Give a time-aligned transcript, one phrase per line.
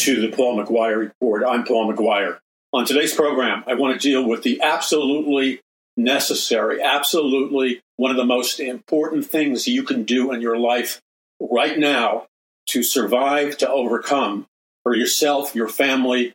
[0.00, 1.42] to the Paul McGuire Report.
[1.46, 2.38] I'm Paul McGuire.
[2.72, 5.60] On today's program, I want to deal with the absolutely
[5.94, 11.02] necessary, absolutely one of the most important things you can do in your life
[11.38, 12.26] right now
[12.68, 14.46] to survive, to overcome
[14.84, 16.32] for yourself, your family,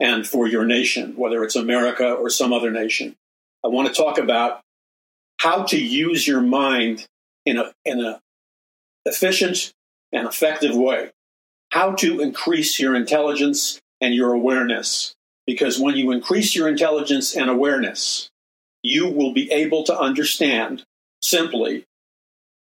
[0.00, 3.14] and for your nation, whether it's America or some other nation.
[3.62, 4.62] I want to talk about
[5.36, 7.06] how to use your mind
[7.44, 8.20] in a in a
[9.04, 9.70] efficient
[10.12, 11.10] and effective way.
[11.72, 15.14] How to increase your intelligence and your awareness.
[15.46, 18.28] Because when you increase your intelligence and awareness,
[18.82, 20.84] you will be able to understand
[21.22, 21.86] simply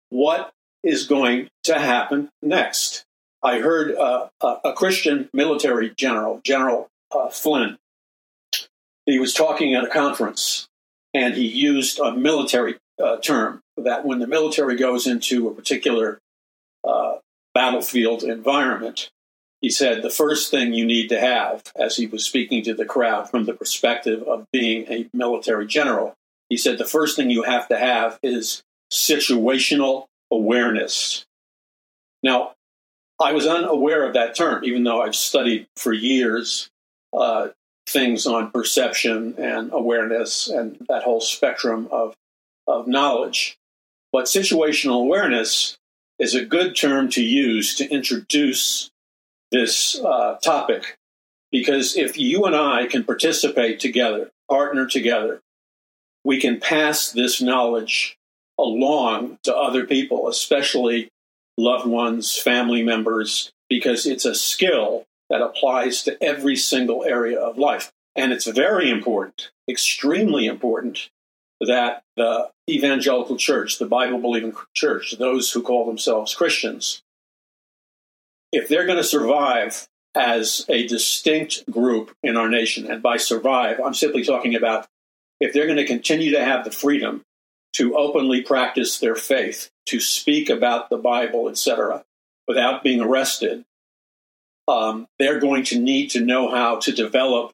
[0.09, 0.51] what
[0.83, 3.05] is going to happen next.
[3.43, 7.77] I heard uh, a, Christian military general, General uh, Flynn,
[9.05, 10.67] he was talking at a conference
[11.13, 16.17] and he used a military uh, term that when the military goes into a particular
[16.83, 17.17] uh,
[17.55, 19.09] battlefield environment,
[19.61, 22.85] he said the first thing you need to have, as he was speaking to the
[22.85, 26.13] crowd from the perspective of being a military general,
[26.49, 28.61] he said the first thing you have to have is
[28.93, 31.25] situational awareness.
[32.21, 32.51] Now,
[33.19, 36.69] I was unaware of that term, even though I've studied for years
[37.17, 37.47] uh,
[37.87, 42.13] things on perception and awareness and that whole spectrum of,
[42.67, 43.57] of knowledge.
[44.11, 45.77] But situational awareness
[46.19, 48.89] is a good term to use to introduce
[49.51, 50.97] this uh, topic
[51.51, 55.41] because if you and I can participate together, partner together,
[56.23, 58.17] we can pass this knowledge
[58.59, 61.09] along to other people, especially
[61.57, 67.57] loved ones, family members, because it's a skill that applies to every single area of
[67.57, 67.91] life.
[68.15, 71.09] And it's very important, extremely important,
[71.61, 77.01] that the evangelical church, the Bible believing church, those who call themselves Christians,
[78.51, 83.79] if they're going to survive as a distinct group in our nation, and by survive,
[83.83, 84.87] I'm simply talking about
[85.39, 87.23] if they're going to continue to have the freedom
[87.73, 92.05] to openly practice their faith, to speak about the Bible, etc.,
[92.47, 93.65] without being arrested,
[94.67, 97.51] um, they're going to need to know how to develop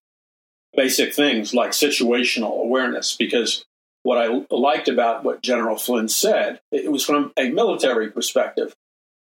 [0.76, 3.16] basic things like situational awareness.
[3.16, 3.66] Because
[4.04, 8.74] what I liked about what General Flynn said, it was from a military perspective.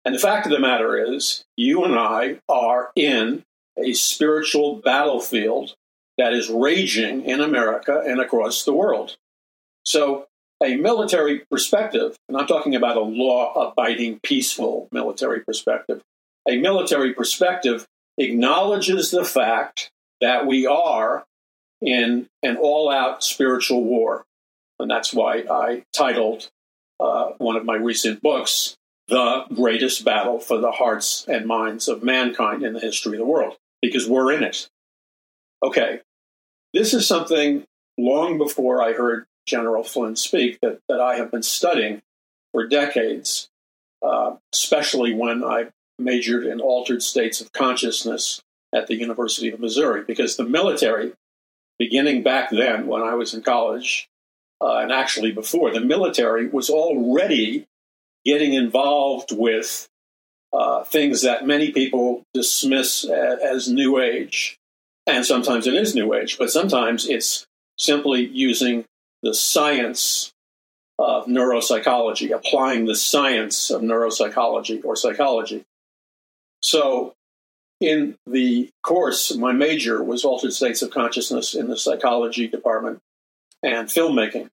[0.05, 3.43] And the fact of the matter is, you and I are in
[3.77, 5.75] a spiritual battlefield
[6.17, 9.17] that is raging in America and across the world.
[9.85, 10.27] So,
[10.61, 16.01] a military perspective, and I'm talking about a law abiding, peaceful military perspective,
[16.47, 17.85] a military perspective
[18.17, 19.91] acknowledges the fact
[20.21, 21.25] that we are
[21.81, 24.23] in an all out spiritual war.
[24.79, 26.49] And that's why I titled
[26.99, 28.75] uh, one of my recent books,
[29.07, 33.25] The Greatest Battle for the Hearts and Minds of Mankind in the History of the
[33.25, 34.69] World, because we're in it.
[35.63, 36.01] Okay,
[36.73, 37.65] this is something
[37.97, 42.01] long before I heard General Flynn speak that, that I have been studying
[42.51, 43.49] for decades,
[44.01, 45.67] uh, especially when I
[45.99, 48.41] majored in altered states of consciousness
[48.73, 51.13] at the University of Missouri, because the military,
[51.77, 54.09] beginning back then when I was in college,
[54.63, 57.65] uh, and actually before, the military was already
[58.23, 59.89] getting involved with
[60.53, 64.57] uh, things that many people dismiss as, as New Age.
[65.05, 67.45] And sometimes it is New Age, but sometimes it's
[67.77, 68.85] simply using
[69.21, 70.31] the science
[70.97, 75.65] of neuropsychology, applying the science of neuropsychology or psychology.
[76.61, 77.15] So,
[77.81, 82.99] in the course, my major was altered states of consciousness in the psychology department
[83.61, 84.49] and filmmaking.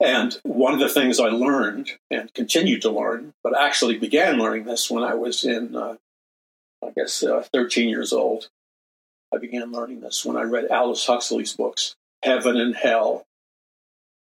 [0.00, 4.64] And one of the things I learned and continued to learn, but actually began learning
[4.64, 5.96] this when I was in, uh,
[6.84, 8.48] I guess, uh, 13 years old.
[9.34, 13.24] I began learning this when I read Aldous Huxley's books, Heaven and Hell,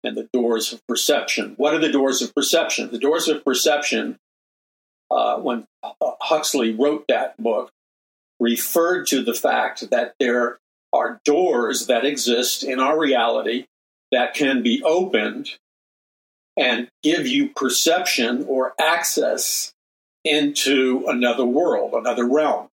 [0.03, 1.55] and the Doors of Perception.
[1.59, 2.91] What are the doors of perception?
[2.91, 4.19] The doors of perception,
[5.11, 7.71] uh, when Huxley wrote that book,
[8.41, 10.59] referred to the fact that there
[10.93, 13.67] are doors that exist in our reality
[14.13, 15.59] that can be opened
[16.57, 19.73] and give you perception or access
[20.25, 22.69] into another world, another realm.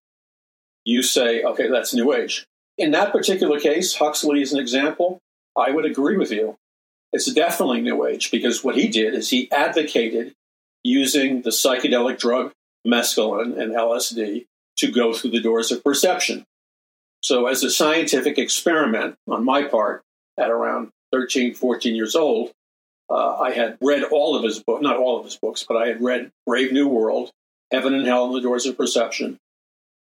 [0.85, 2.45] You say, okay, that's New Age.
[2.77, 5.19] In that particular case, Huxley is an example.
[5.55, 6.55] I would agree with you.
[7.11, 10.33] It's definitely New Age because what he did is he advocated
[10.83, 12.51] using the psychedelic drug
[12.85, 14.45] mescaline and LSD
[14.77, 16.43] to go through the doors of perception.
[17.21, 20.01] So, as a scientific experiment on my part,
[20.37, 22.51] at around 13, 14 years old,
[23.13, 25.87] uh, I had read all of his books, not all of his books, but I
[25.87, 27.29] had read Brave New World,
[27.71, 29.37] Heaven and Hell and the Doors of Perception,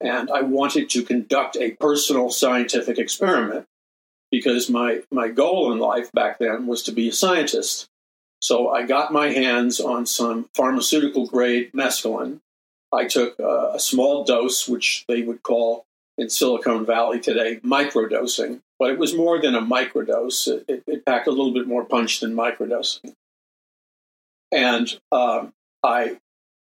[0.00, 3.64] and I wanted to conduct a personal scientific experiment
[4.32, 7.86] because my, my goal in life back then was to be a scientist.
[8.40, 12.40] So I got my hands on some pharmaceutical grade mescaline.
[12.92, 15.85] I took a, a small dose, which they would call
[16.18, 20.48] in Silicon Valley today microdosing, but it was more than a microdose.
[20.48, 23.12] It, it, it packed a little bit more punch than microdosing.
[24.52, 25.52] And um,
[25.82, 26.18] I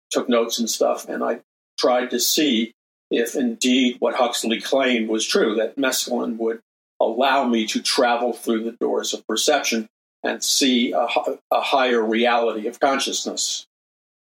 [0.10, 1.42] took notes and stuff, and I
[1.78, 2.74] tried to see
[3.12, 6.60] if indeed what Huxley claimed was true that mescaline would
[7.00, 9.88] allow me to travel through the doors of perception
[10.24, 11.08] and see a,
[11.52, 13.68] a higher reality of consciousness.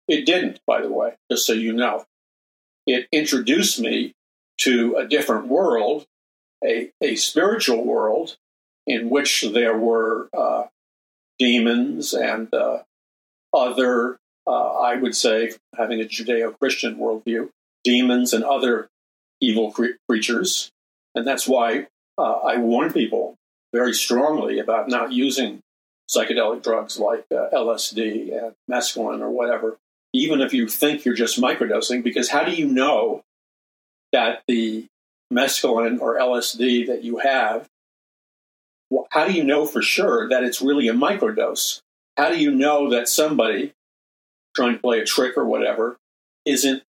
[0.08, 2.06] It didn't, by the way, just so you know.
[2.88, 4.14] It introduced me
[4.62, 6.06] to a different world,
[6.64, 8.38] a, a spiritual world
[8.86, 10.64] in which there were uh,
[11.40, 12.80] demons and uh,
[13.54, 14.18] other,
[14.48, 17.50] uh, I would say, having a Judeo Christian worldview,
[17.84, 18.90] demons and other
[19.40, 20.72] evil cre- creatures.
[21.16, 21.88] And that's why
[22.18, 23.36] uh, I warn people
[23.74, 25.62] very strongly about not using
[26.10, 29.78] psychedelic drugs like uh, LSD and mescaline or whatever,
[30.14, 33.24] even if you think you're just microdosing, because how do you know
[34.12, 34.88] that the
[35.32, 37.68] mescaline or LSD that you have,
[39.10, 41.82] how do you know for sure that it's really a microdose?
[42.18, 43.74] How do you know that somebody
[44.56, 45.98] trying to play a trick or whatever
[46.46, 46.84] isn't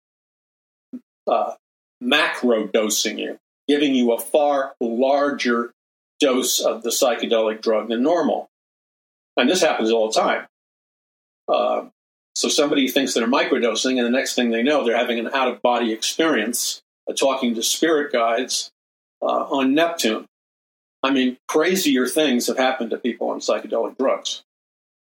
[1.27, 1.54] uh,
[2.00, 3.38] macro dosing you,
[3.68, 5.74] giving you a far larger
[6.19, 8.48] dose of the psychedelic drug than normal?
[9.36, 10.48] And this happens all the time.
[11.48, 11.89] Uh,
[12.36, 15.50] so somebody thinks they're microdosing, and the next thing they know, they're having an out
[15.50, 16.81] of body experience
[17.14, 18.72] talking to spirit guides
[19.22, 20.26] uh, on Neptune.
[21.02, 24.44] I mean, crazier things have happened to people on psychedelic drugs.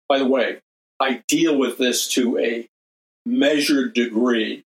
[0.08, 0.60] By the way,
[1.00, 2.68] I deal with this to a
[3.26, 4.64] measured degree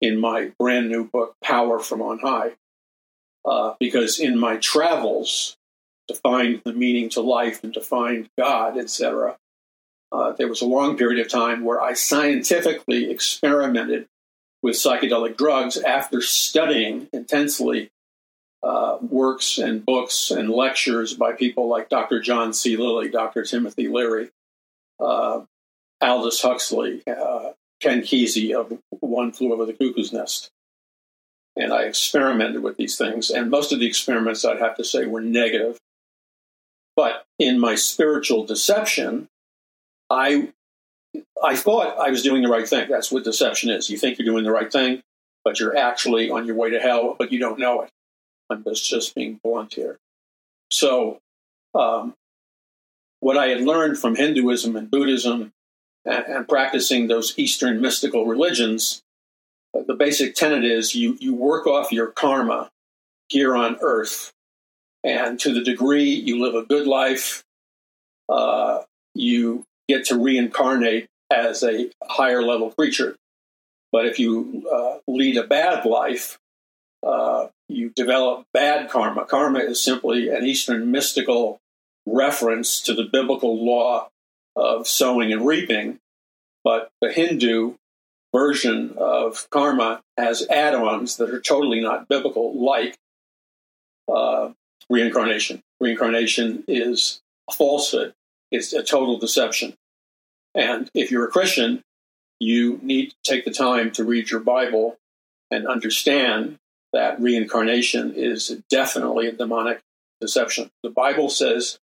[0.00, 2.52] in my brand new book, Power from On High,
[3.44, 5.56] uh, because in my travels
[6.08, 9.36] to find the meaning to life and to find God, etc.,
[10.12, 14.06] uh, there was a long period of time where I scientifically experimented
[14.66, 17.88] with psychedelic drugs after studying intensely
[18.64, 22.20] uh, works and books and lectures by people like Dr.
[22.20, 22.76] John C.
[22.76, 23.44] Lilly, Dr.
[23.44, 24.30] Timothy Leary,
[24.98, 25.42] uh,
[26.00, 30.50] Aldous Huxley, uh, Ken Kesey of One Flew Over the Cuckoo's Nest.
[31.54, 35.06] And I experimented with these things, and most of the experiments, I'd have to say,
[35.06, 35.78] were negative.
[36.96, 39.28] But in my spiritual deception,
[40.10, 40.48] I
[41.42, 42.88] I thought I was doing the right thing.
[42.88, 43.90] That's what deception is.
[43.90, 45.02] You think you're doing the right thing,
[45.44, 47.90] but you're actually on your way to hell, but you don't know it.
[48.50, 49.98] I'm just, just being blunt here.
[50.70, 51.18] So,
[51.74, 52.14] um,
[53.20, 55.52] what I had learned from Hinduism and Buddhism
[56.04, 59.02] and, and practicing those Eastern mystical religions,
[59.74, 62.70] uh, the basic tenet is you, you work off your karma
[63.28, 64.32] here on earth.
[65.02, 67.44] And to the degree you live a good life,
[68.28, 68.80] uh,
[69.14, 73.16] you get to reincarnate as a higher level creature.
[73.92, 76.38] But if you uh, lead a bad life,
[77.02, 79.24] uh, you develop bad karma.
[79.24, 81.58] Karma is simply an Eastern mystical
[82.06, 84.08] reference to the biblical law
[84.54, 85.98] of sowing and reaping.
[86.64, 87.74] But the Hindu
[88.34, 92.96] version of karma has add ons that are totally not biblical, like
[94.12, 94.50] uh,
[94.90, 95.62] reincarnation.
[95.80, 98.14] Reincarnation is a falsehood.
[98.50, 99.74] It's a total deception.
[100.54, 101.82] And if you're a Christian,
[102.40, 104.96] you need to take the time to read your Bible
[105.50, 106.58] and understand
[106.92, 109.80] that reincarnation is definitely a demonic
[110.20, 110.70] deception.
[110.82, 111.78] The Bible says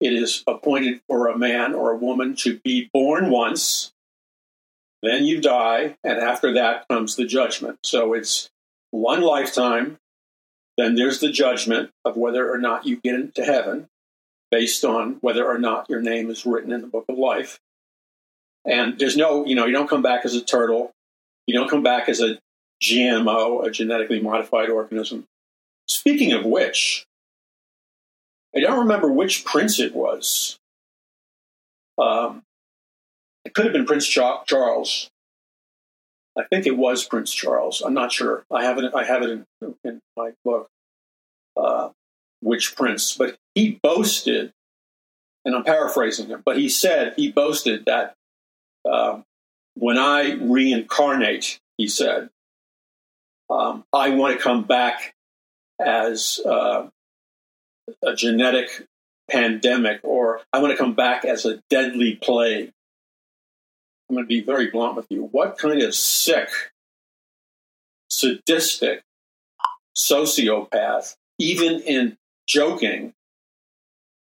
[0.00, 3.92] it is appointed for a man or a woman to be born once,
[5.02, 7.78] then you die, and after that comes the judgment.
[7.84, 8.48] So it's
[8.90, 9.98] one lifetime,
[10.76, 13.88] then there's the judgment of whether or not you get into heaven
[14.54, 17.58] based on whether or not your name is written in the book of life.
[18.64, 20.92] And there's no, you know, you don't come back as a turtle.
[21.48, 22.38] You don't come back as a
[22.80, 25.24] GMO, a genetically modified organism.
[25.88, 27.04] Speaking of which,
[28.54, 30.56] I don't remember which prince it was.
[31.98, 32.42] Um,
[33.44, 35.10] it could have been Prince Charles.
[36.38, 37.82] I think it was Prince Charles.
[37.84, 38.44] I'm not sure.
[38.52, 38.94] I have it.
[38.94, 40.68] I have it in, in my book.
[41.56, 41.88] Uh,
[42.40, 43.16] which prince?
[43.16, 44.52] But he boasted,
[45.44, 48.14] and I'm paraphrasing him, but he said he boasted that
[48.84, 49.20] uh,
[49.74, 52.30] when I reincarnate, he said,
[53.50, 55.14] um, I want to come back
[55.80, 56.88] as uh,
[58.02, 58.86] a genetic
[59.30, 62.72] pandemic, or I want to come back as a deadly plague.
[64.08, 65.28] I'm going to be very blunt with you.
[65.32, 66.48] What kind of sick,
[68.08, 69.02] sadistic,
[69.96, 73.14] sociopath, even in joking,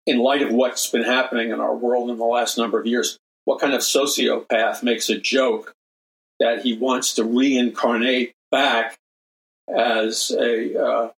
[0.06, 3.18] in light of what's been happening in our world in the last number of years,
[3.46, 5.74] what kind of sociopath makes a joke
[6.40, 8.98] that he wants to reincarnate back
[9.74, 11.10] as a uh,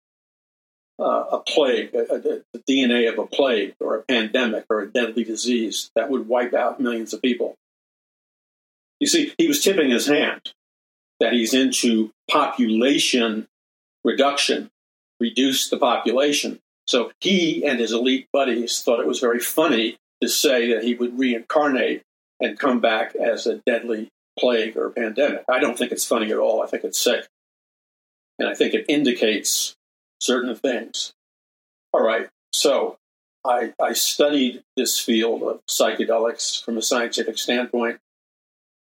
[0.99, 5.91] uh, a plague, the DNA of a plague or a pandemic or a deadly disease
[5.95, 7.55] that would wipe out millions of people.
[8.99, 10.41] You see, he was tipping his hand
[11.21, 13.47] that he's into population
[14.05, 14.71] reduction,
[15.21, 16.61] reduce the population.
[16.87, 20.95] So he and his elite buddies thought it was very funny to say that he
[20.95, 22.03] would reincarnate
[22.41, 25.45] and come back as a deadly plague or pandemic.
[25.49, 26.63] I don't think it's funny at all.
[26.63, 27.27] I think it's sick.
[28.39, 29.75] And I think it indicates
[30.21, 31.13] certain things.
[31.93, 32.99] All right, so
[33.45, 37.99] I, I studied this field of psychedelics from a scientific standpoint,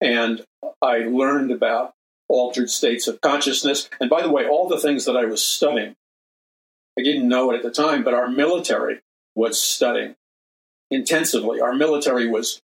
[0.02, 0.44] and
[0.82, 1.94] I learned about
[2.28, 3.90] altered states of consciousness.
[4.00, 5.96] And by the way, all the things that I was studying,
[6.98, 9.02] I didn't know it at the time, but our military
[9.36, 10.16] was studying
[10.90, 11.60] intensively.
[11.60, 12.62] Our military was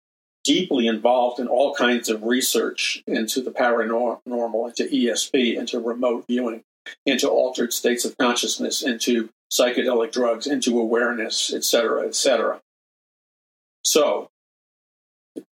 [0.43, 6.63] deeply involved in all kinds of research into the paranormal, into ESP, into remote viewing,
[7.05, 12.61] into altered states of consciousness, into psychedelic drugs, into awareness, etc., etc.
[13.83, 14.29] So,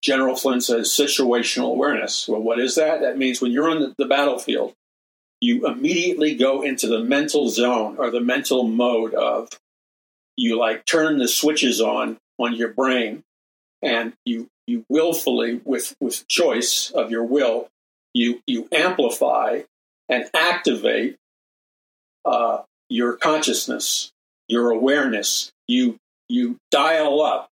[0.01, 2.27] General Flynn says situational awareness.
[2.27, 3.01] Well, what is that?
[3.01, 4.73] That means when you're on the battlefield,
[5.41, 9.49] you immediately go into the mental zone or the mental mode of
[10.37, 13.23] you like turn the switches on on your brain
[13.81, 17.67] and you you willfully with with choice of your will
[18.13, 19.61] you you amplify
[20.09, 21.17] and activate
[22.25, 24.11] uh, your consciousness,
[24.47, 25.51] your awareness.
[25.67, 25.97] You
[26.29, 27.49] you dial up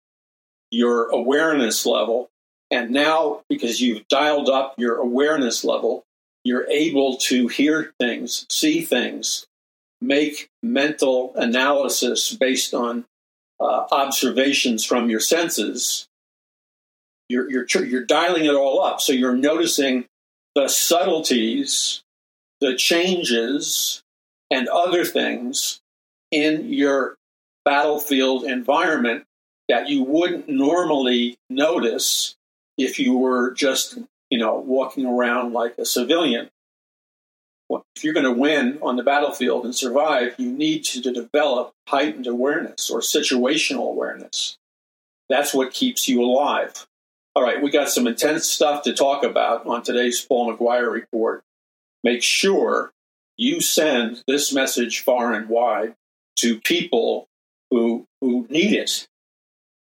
[0.71, 2.31] your awareness level,
[2.71, 6.05] and now because you've dialed up your awareness level,
[6.45, 9.47] you're able to hear things, see things,
[10.01, 13.07] make mental analysis based on
[13.61, 16.07] uh, observations from your senses.
[17.29, 19.01] You're, you're, you're dialing it all up.
[19.01, 20.05] So you're noticing
[20.55, 22.03] the subtleties,
[22.61, 24.03] the changes,
[24.51, 25.81] and other things
[26.31, 27.17] in your
[27.65, 29.25] battlefield environment
[29.69, 32.37] that you wouldn't normally notice
[32.77, 33.99] if you were just,
[34.35, 36.51] you know, walking around like a civilian.
[37.71, 42.27] If you're going to win on the battlefield and survive, you need to develop heightened
[42.27, 44.59] awareness or situational awareness.
[45.29, 46.85] That's what keeps you alive.
[47.37, 51.45] All right, we got some intense stuff to talk about on today's Paul McGuire report.
[52.03, 52.91] Make sure
[53.37, 55.95] you send this message far and wide
[56.41, 57.29] to people
[57.71, 59.07] who who need it.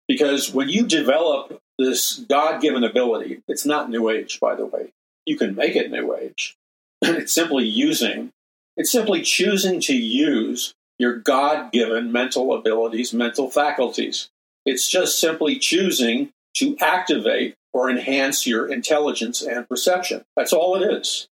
[0.09, 4.93] Because when you develop this God given ability, it's not New Age, by the way.
[5.25, 6.57] You can make it New Age.
[7.03, 8.33] it's simply using,
[8.77, 14.29] it's simply choosing to use your God given mental abilities, mental faculties.
[14.67, 20.25] It's just simply choosing to activate or enhance your intelligence and perception.
[20.37, 21.29] That's all it is.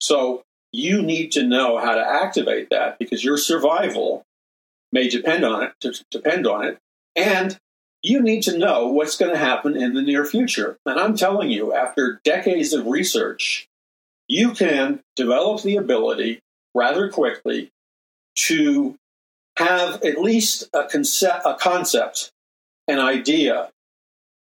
[0.00, 0.42] So
[0.72, 4.24] you need to know how to activate that because your survival
[4.90, 6.78] may depend on it depend on it
[7.14, 7.58] and
[8.08, 11.50] you need to know what's going to happen in the near future and i'm telling
[11.50, 13.68] you after decades of research
[14.28, 16.40] you can develop the ability
[16.74, 17.70] rather quickly
[18.36, 18.94] to
[19.56, 22.30] have at least a concept, a concept
[22.86, 23.70] an idea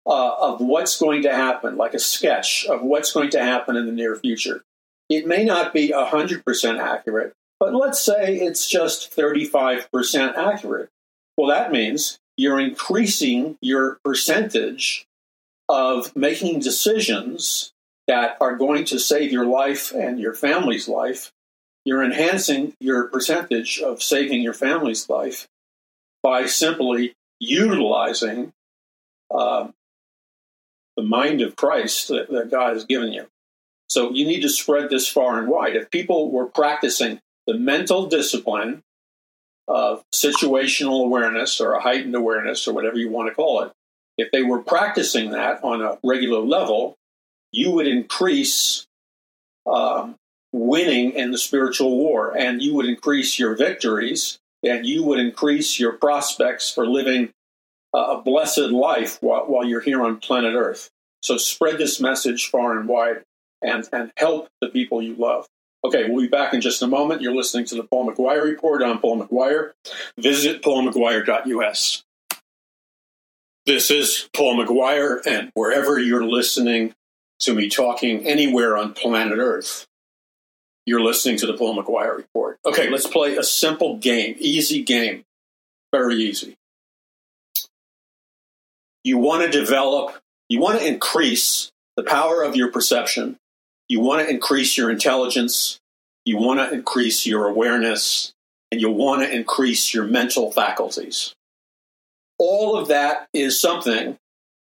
[0.06, 3.86] uh, of what's going to happen, like a sketch of what's going to happen in
[3.86, 4.62] the near future.
[5.08, 10.88] It may not be 100% accurate, but let's say it's just 35% accurate.
[11.36, 15.06] Well, that means you're increasing your percentage
[15.68, 17.70] of making decisions
[18.08, 21.32] that are going to save your life and your family's life.
[21.84, 25.48] You're enhancing your percentage of saving your family's life
[26.22, 28.52] by simply utilizing
[29.30, 29.68] uh,
[30.96, 33.26] the mind of Christ that, that God has given you.
[33.90, 35.76] So you need to spread this far and wide.
[35.76, 38.82] If people were practicing the mental discipline
[39.70, 43.72] of situational awareness or a heightened awareness or whatever you want to call it,
[44.18, 46.96] if they were practicing that on a regular level,
[47.52, 48.84] you would increase
[49.72, 50.16] um,
[50.52, 55.78] winning in the spiritual war and you would increase your victories and you would increase
[55.78, 57.30] your prospects for living
[57.94, 60.90] a blessed life while, while you're here on planet Earth.
[61.22, 63.22] So spread this message far and wide
[63.62, 65.46] and, and help the people you love.
[65.82, 67.22] Okay, we'll be back in just a moment.
[67.22, 68.82] You're listening to the Paul McGuire Report.
[68.82, 69.72] I'm Paul McGuire.
[70.18, 72.04] Visit paulmcguire.us.
[73.66, 76.94] This is Paul McGuire, and wherever you're listening
[77.40, 79.86] to me talking anywhere on planet Earth,
[80.86, 82.58] You're listening to the Paul McGuire Report.
[82.66, 85.24] Okay, let's play a simple game, easy game,
[85.92, 86.56] very easy.
[89.04, 90.18] You want to develop,
[90.48, 93.36] you want to increase the power of your perception.
[93.90, 95.80] You want to increase your intelligence.
[96.24, 98.32] You want to increase your awareness
[98.70, 101.34] and you want to increase your mental faculties.
[102.38, 104.16] All of that is something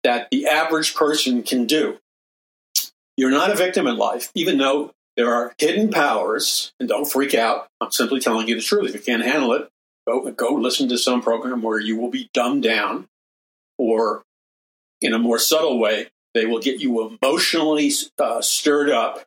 [0.04, 2.00] that the average person can do.
[3.16, 7.34] You're not a victim in life, even though there are hidden powers, and don't freak
[7.34, 7.70] out.
[7.80, 8.90] I'm simply telling you the truth.
[8.90, 9.70] If you can't handle it,
[10.06, 13.08] go, go listen to some program where you will be dumbed down,
[13.78, 14.24] or
[15.00, 19.26] in a more subtle way, they will get you emotionally uh, stirred up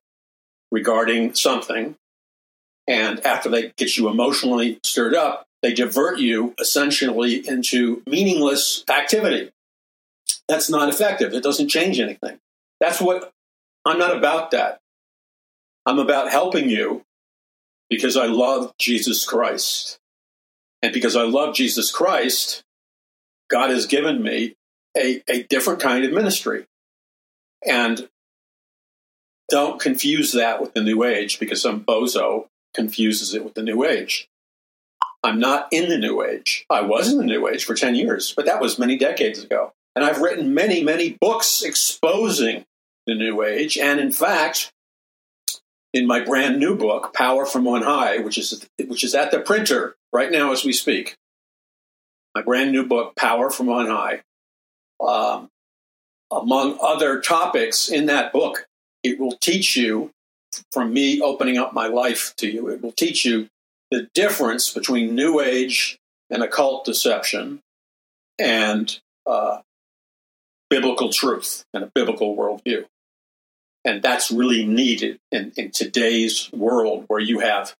[0.70, 1.96] regarding something.
[2.88, 9.50] And after they get you emotionally stirred up, they divert you essentially into meaningless activity.
[10.48, 11.34] That's not effective.
[11.34, 12.38] It doesn't change anything.
[12.80, 13.32] That's what
[13.84, 14.80] I'm not about that.
[15.86, 17.04] I'm about helping you
[17.88, 19.98] because I love Jesus Christ.
[20.82, 22.62] And because I love Jesus Christ,
[23.48, 24.56] God has given me
[24.96, 26.66] a, a different kind of ministry.
[27.66, 28.08] And
[29.48, 33.84] don't confuse that with the New Age because some bozo confuses it with the New
[33.84, 34.28] Age.
[35.22, 36.66] I'm not in the New Age.
[36.70, 39.72] I was in the New Age for 10 years, but that was many decades ago.
[39.94, 42.64] And I've written many, many books exposing
[43.06, 43.78] the New Age.
[43.78, 44.72] And in fact,
[45.92, 49.40] in my brand new book, Power from On High, which is which is at the
[49.40, 51.16] printer right now as we speak.
[52.34, 54.22] My brand new book, Power from On High.
[55.00, 55.48] Um,
[56.30, 58.66] among other topics in that book,
[59.02, 60.10] it will teach you,
[60.72, 63.48] from me opening up my life to you, it will teach you
[63.90, 65.98] the difference between New Age
[66.30, 67.60] and occult deception
[68.38, 69.60] and uh,
[70.68, 72.84] biblical truth and a biblical worldview.
[73.84, 77.74] And that's really needed in, in today's world where you have,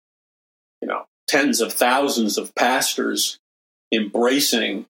[0.81, 3.39] you know, tens of thousands of pastors
[3.93, 4.87] embracing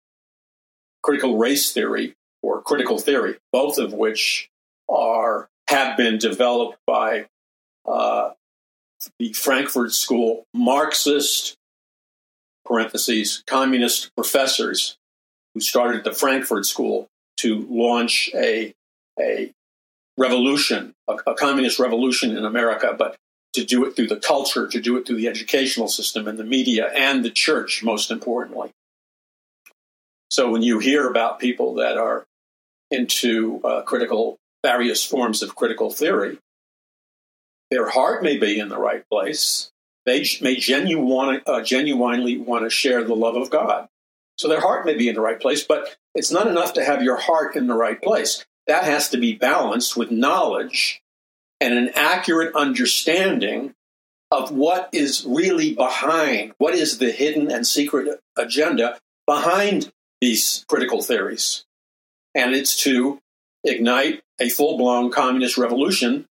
[1.02, 2.14] critical race theory
[2.46, 4.48] or critical theory, both of which
[4.88, 7.26] are have been developed by
[7.86, 8.30] uh,
[9.18, 11.56] the Frankfurt School Marxist
[12.64, 14.96] parentheses communist professors
[15.54, 18.72] who started the Frankfurt School to launch a
[19.18, 19.52] a
[20.16, 23.16] revolution, a, a, communist revolution in America, but
[23.54, 26.44] to do it through the culture, to do it through the educational system and the
[26.44, 28.70] media and the church, most importantly.
[30.30, 32.26] So when you hear about people that are
[32.90, 36.38] into uh, critical, various forms of critical theory,
[37.70, 39.70] their heart may be in the right place.
[40.04, 43.88] They may genu- uh, genuinely want to share the love of God.
[44.36, 47.02] So their heart may be in the right place, but it's not enough to have
[47.02, 51.02] your heart in the right place that has to be balanced with knowledge
[51.60, 53.74] and an accurate understanding
[54.30, 61.00] of what is really behind, what is the hidden and secret agenda behind these critical
[61.00, 61.64] theories.
[62.36, 63.18] And it's to
[63.64, 66.26] ignite a full blown communist revolution,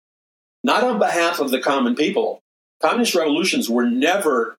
[0.64, 2.40] not on behalf of the common people.
[2.82, 4.56] Communist revolutions were never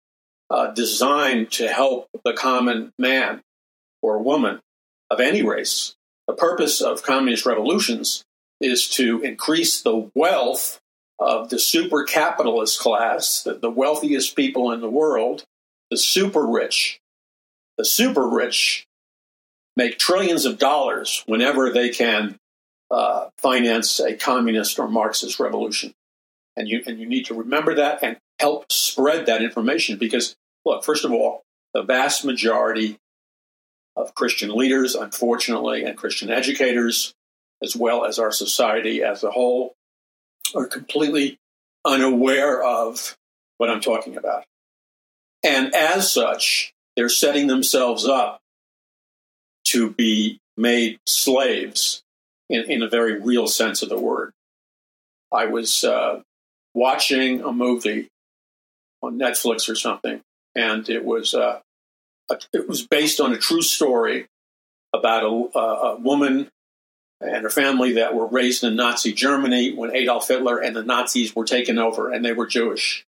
[0.51, 3.43] uh, designed to help the common man
[4.03, 4.61] or woman
[5.09, 5.95] of any race.
[6.27, 8.25] The purpose of communist revolutions
[8.61, 10.81] is to increase the wealth
[11.21, 15.45] of the super capitalist class, the, the wealthiest people in the world,
[15.91, 16.99] the super rich.
[17.79, 18.86] The super rich
[19.77, 22.39] make trillions of dollars whenever they can
[22.91, 25.93] uh, finance a communist or Marxist revolution.
[26.57, 30.35] And you, and you need to remember that and help spread that information because,
[30.65, 31.43] look, first of all,
[31.75, 32.97] the vast majority
[33.95, 37.15] of Christian leaders, unfortunately, and Christian educators,
[37.63, 39.75] as well as our society as a whole,
[40.55, 41.39] are completely
[41.85, 43.17] unaware of
[43.59, 44.45] what I'm talking about.
[45.43, 48.41] And as such, they're setting themselves up
[49.67, 52.03] to be made slaves
[52.49, 54.33] in, in a very real sense of the word.
[55.33, 56.23] I was uh,
[56.75, 58.09] watching a movie
[59.03, 60.21] on Netflix or something,
[60.55, 61.61] and it was uh,
[62.53, 64.27] it was based on a true story
[64.93, 66.49] about a, a, woman
[67.21, 71.35] and her family that were raised in Nazi Germany when Adolf Hitler and the Nazis
[71.35, 73.05] were taken over, and they were Jewish.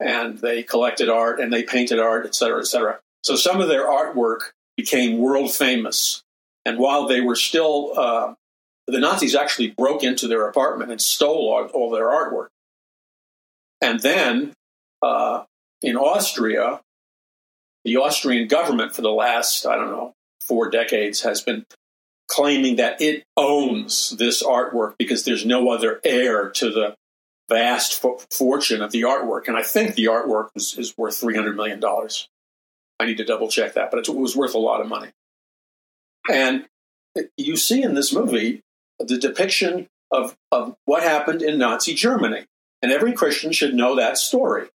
[0.00, 2.98] And they collected art and they painted art, et cetera, et cetera.
[3.22, 6.22] So some of their artwork became world famous.
[6.64, 8.34] And while they were still, uh,
[8.86, 12.48] the Nazis actually broke into their apartment and stole all, all their artwork.
[13.80, 14.52] And then
[15.02, 15.44] uh,
[15.82, 16.80] in Austria,
[17.84, 21.66] the Austrian government for the last, I don't know, four decades has been
[22.28, 26.94] claiming that it owns this artwork because there's no other heir to the
[27.48, 29.48] vast fo- fortune of the artwork.
[29.48, 31.80] And I think the artwork is, is worth $300 million.
[33.00, 35.10] I need to double check that, but it was worth a lot of money.
[36.30, 36.66] And
[37.36, 38.62] you see in this movie
[38.98, 42.46] the depiction of, of what happened in Nazi Germany.
[42.82, 44.68] And every Christian should know that story.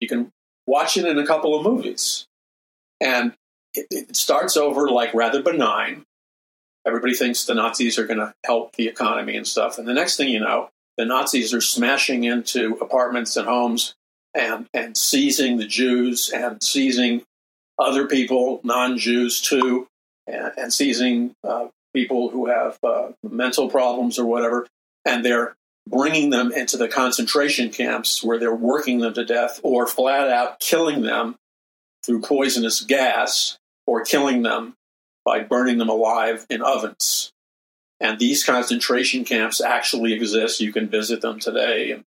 [0.00, 0.30] You can
[0.66, 2.26] watch it in a couple of movies.
[3.00, 3.34] And
[3.74, 6.04] it, it starts over like rather benign.
[6.86, 9.78] Everybody thinks the Nazis are going to help the economy and stuff.
[9.78, 13.94] And the next thing you know, the Nazis are smashing into apartments and homes
[14.34, 17.22] and, and seizing the Jews and seizing
[17.80, 19.86] other people, non Jews too,
[20.26, 24.66] and, and seizing uh, people who have uh, mental problems or whatever.
[25.04, 25.54] And they're
[25.88, 30.60] bringing them into the concentration camps where they're working them to death or flat out
[30.60, 31.36] killing them
[32.04, 34.74] through poisonous gas or killing them
[35.24, 37.32] by burning them alive in ovens.
[37.98, 40.60] And these concentration camps actually exist.
[40.60, 41.90] You can visit them today.
[41.92, 42.04] And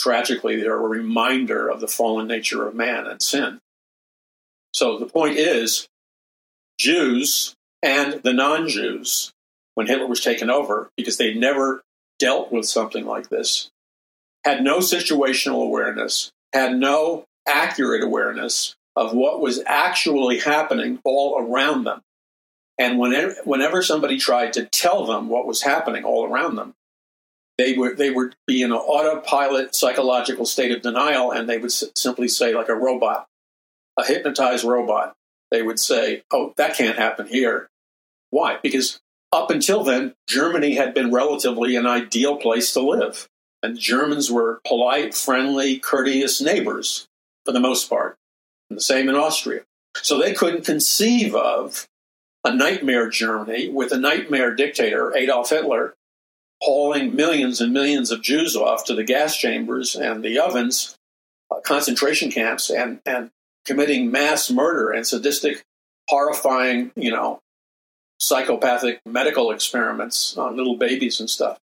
[0.00, 3.60] tragically, they're a reminder of the fallen nature of man and sin.
[4.72, 5.88] So the point is,
[6.78, 9.32] Jews and the non Jews,
[9.74, 11.82] when Hitler was taken over, because they never
[12.18, 13.70] dealt with something like this,
[14.44, 21.84] had no situational awareness, had no accurate awareness of what was actually happening all around
[21.84, 22.00] them.
[22.78, 26.74] And whenever, whenever somebody tried to tell them what was happening all around them,
[27.58, 31.70] they would they would be in an autopilot psychological state of denial, and they would
[31.70, 33.26] s- simply say, like a robot,
[34.00, 35.14] a hypnotized robot,
[35.50, 37.68] they would say, "Oh, that can't happen here."
[38.30, 38.58] Why?
[38.62, 39.00] Because
[39.32, 43.28] up until then, Germany had been relatively an ideal place to live,
[43.62, 47.06] and Germans were polite, friendly, courteous neighbors
[47.44, 48.16] for the most part.
[48.68, 49.62] And the same in Austria.
[49.96, 51.88] So they couldn't conceive of
[52.44, 55.94] a nightmare Germany with a nightmare dictator, Adolf Hitler,
[56.62, 60.96] hauling millions and millions of Jews off to the gas chambers and the ovens,
[61.50, 63.30] uh, concentration camps, and, and
[63.64, 65.62] committing mass murder and sadistic,
[66.08, 67.40] horrifying, you know,
[68.18, 71.58] psychopathic medical experiments on little babies and stuff.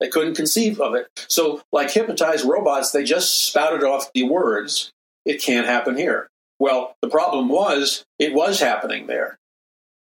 [0.00, 1.06] They couldn't conceive of it.
[1.28, 4.90] So, like hypnotized robots, they just spouted off the words,
[5.24, 6.28] it can't happen here.
[6.58, 9.38] Well, the problem was it was happening there.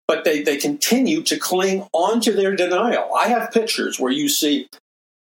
[0.08, 3.10] But they, they continue to cling onto their denial.
[3.14, 4.68] I have pictures where you see,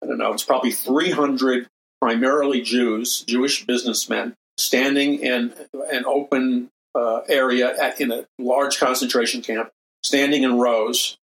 [0.03, 1.67] I don't know, it's probably 300
[2.01, 5.53] primarily Jews, Jewish businessmen, standing in
[5.91, 9.71] an open uh, area at, in a large concentration camp,
[10.03, 11.17] standing in rows,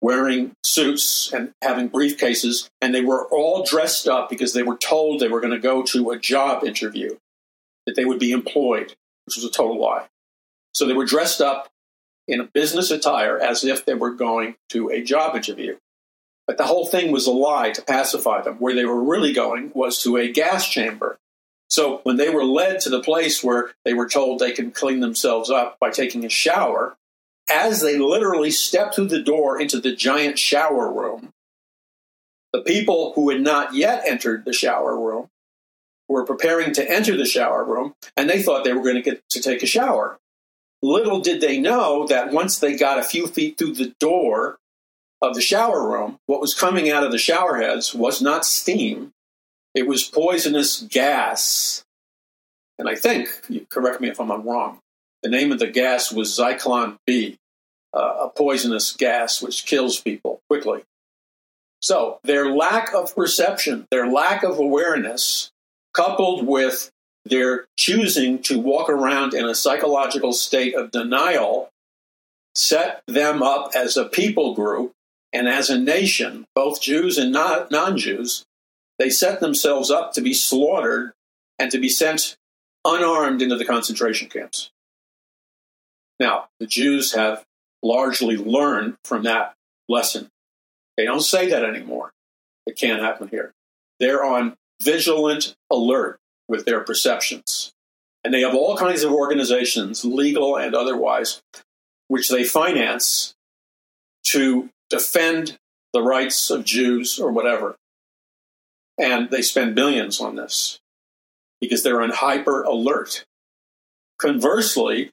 [0.00, 5.20] wearing suits and having briefcases, and they were all dressed up because they were told
[5.20, 7.16] they were going to go to a job interview,
[7.86, 8.94] that they would be employed
[9.28, 10.06] which was a total lie.
[10.72, 11.68] So they were dressed up
[12.26, 15.76] in a business attire as if they were going to a job interview.
[16.46, 18.54] But the whole thing was a lie to pacify them.
[18.54, 21.18] Where they were really going was to a gas chamber.
[21.68, 25.00] So when they were led to the place where they were told they can clean
[25.00, 26.96] themselves up by taking a shower,
[27.50, 31.32] as they literally stepped through the door into the giant shower room,
[32.52, 35.28] the people who had not yet entered the shower room
[36.08, 39.28] were preparing to enter the shower room and they thought they were going to get
[39.28, 40.18] to take a shower.
[40.82, 44.58] Little did they know that once they got a few feet through the door
[45.20, 49.12] of the shower room, what was coming out of the shower heads was not steam,
[49.78, 51.84] it was poisonous gas.
[52.80, 54.80] And I think, you correct me if I'm wrong,
[55.22, 57.36] the name of the gas was Zyklon B,
[57.94, 60.82] uh, a poisonous gas which kills people quickly.
[61.80, 65.50] So their lack of perception, their lack of awareness,
[65.94, 66.90] coupled with
[67.24, 71.70] their choosing to walk around in a psychological state of denial,
[72.56, 74.90] set them up as a people group
[75.32, 78.44] and as a nation, both Jews and non Jews.
[78.98, 81.12] They set themselves up to be slaughtered
[81.58, 82.36] and to be sent
[82.84, 84.70] unarmed into the concentration camps.
[86.18, 87.44] Now, the Jews have
[87.82, 89.54] largely learned from that
[89.88, 90.28] lesson.
[90.96, 92.12] They don't say that anymore.
[92.66, 93.52] It can't happen here.
[94.00, 97.72] They're on vigilant alert with their perceptions.
[98.24, 101.40] And they have all kinds of organizations, legal and otherwise,
[102.08, 103.34] which they finance
[104.24, 105.56] to defend
[105.92, 107.76] the rights of Jews or whatever.
[108.98, 110.80] And they spend billions on this
[111.60, 113.24] because they're on hyper alert.
[114.18, 115.10] Conversely,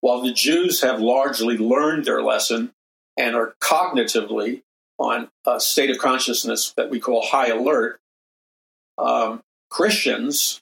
[0.00, 2.72] while the Jews have largely learned their lesson
[3.16, 4.62] and are cognitively
[4.98, 8.00] on a state of consciousness that we call high alert,
[8.96, 10.60] um, Christians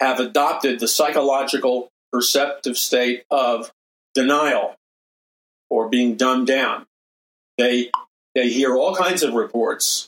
[0.00, 3.72] have adopted the psychological perceptive state of
[4.14, 4.76] denial
[5.70, 6.86] or being dumbed down.
[7.56, 7.90] They
[8.34, 10.07] they hear all kinds of reports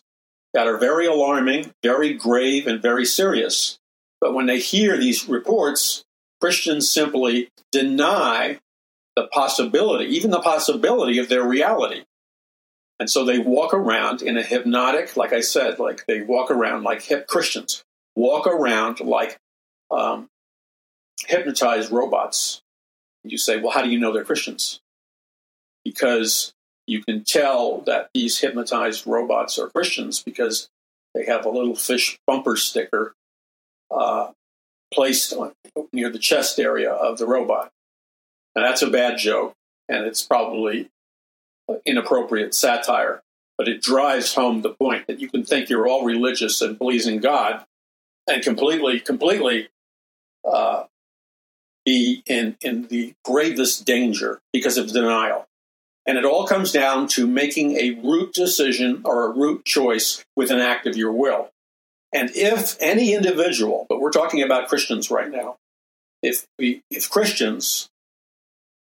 [0.55, 3.79] that are very alarming, very grave, and very serious.
[4.21, 6.05] But when they hear these reports,
[6.41, 8.59] Christians simply deny
[9.17, 12.05] the possibility, even the possibility of their reality.
[12.99, 16.83] And so they walk around in a hypnotic, like I said, like they walk around
[16.83, 17.83] like hip Christians,
[18.15, 19.39] walk around like
[19.91, 20.29] um,
[21.27, 22.61] hypnotized robots.
[23.25, 24.81] You say, well, how do you know they're Christians?
[25.85, 26.53] Because
[26.90, 30.68] you can tell that these hypnotized robots are Christians because
[31.14, 33.14] they have a little fish bumper sticker
[33.92, 34.33] uh,
[34.92, 35.53] placed on,
[35.92, 37.70] near the chest area of the robot.
[38.57, 39.55] And that's a bad joke,
[39.88, 40.90] and it's probably
[41.87, 43.22] inappropriate satire,
[43.57, 47.20] but it drives home the point that you can think you're all religious and pleasing
[47.20, 47.64] God
[48.26, 49.68] and completely, completely
[50.44, 50.85] uh,
[51.87, 55.46] be in, in the gravest danger because of denial.
[56.07, 60.51] And it all comes down to making a root decision or a root choice with
[60.51, 61.51] an act of your will.
[62.13, 65.57] And if any individual, but we're talking about Christians right now,
[66.23, 67.89] if we, if Christians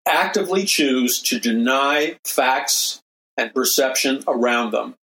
[0.07, 3.01] actively choose to deny facts
[3.37, 4.95] and perception around them,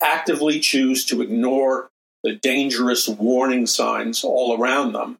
[0.00, 1.90] actively choose to ignore
[2.22, 5.18] the dangerous warning signs all around them,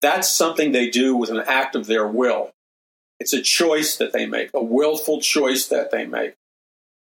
[0.00, 2.52] that's something they do with an act of their will.
[3.18, 6.34] It's a choice that they make, a willful choice that they make.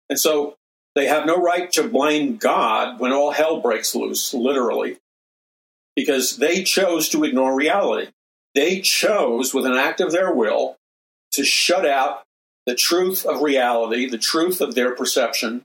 [0.08, 0.56] And so
[0.94, 4.98] they have no right to blame God when all hell breaks loose, literally,
[5.94, 8.10] because they chose to ignore reality.
[8.54, 10.76] They chose, with an act of their will,
[11.32, 12.24] to shut out
[12.66, 15.64] the truth of reality, the truth of their perception,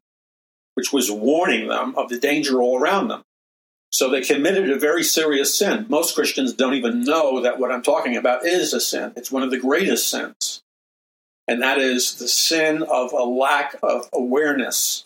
[0.76, 3.24] which was warning them of the danger all around them.
[3.96, 5.86] So they committed a very serious sin.
[5.88, 9.14] Most Christians don't even know that what I'm talking about is a sin.
[9.16, 10.62] It's one of the greatest sins.
[11.48, 15.06] And that is the sin of a lack of awareness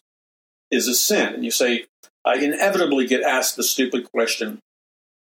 [0.71, 1.36] is a sin.
[1.36, 1.86] And you say,
[2.25, 4.58] I inevitably get asked the stupid question,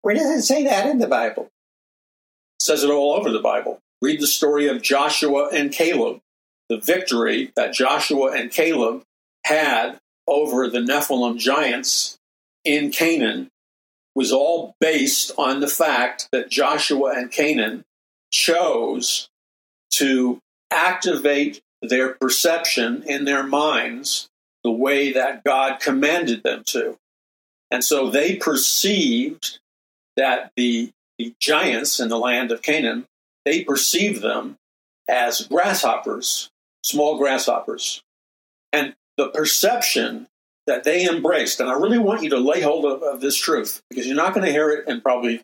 [0.02, 1.44] where does it say that in the Bible?
[1.44, 3.80] It says it all over the Bible.
[4.02, 6.22] Read the story of Joshua and Caleb,
[6.70, 9.04] the victory that Joshua and Caleb
[9.44, 12.18] had over the Nephilim giants
[12.64, 13.50] in Canaan
[14.16, 17.84] was all based on the fact that Joshua and Canaan
[18.32, 19.30] chose
[19.92, 24.30] to activate their perception in their minds
[24.64, 26.98] the way that God commanded them to.
[27.72, 29.60] And so they perceived
[30.18, 33.06] that the, the giants in the land of Canaan,
[33.46, 34.58] they perceived them
[35.08, 36.50] as grasshoppers,
[36.84, 38.02] small grasshoppers.
[38.72, 40.28] And the perception
[40.68, 41.60] that they embraced.
[41.60, 44.34] And I really want you to lay hold of, of this truth because you're not
[44.34, 45.42] going to hear it in probably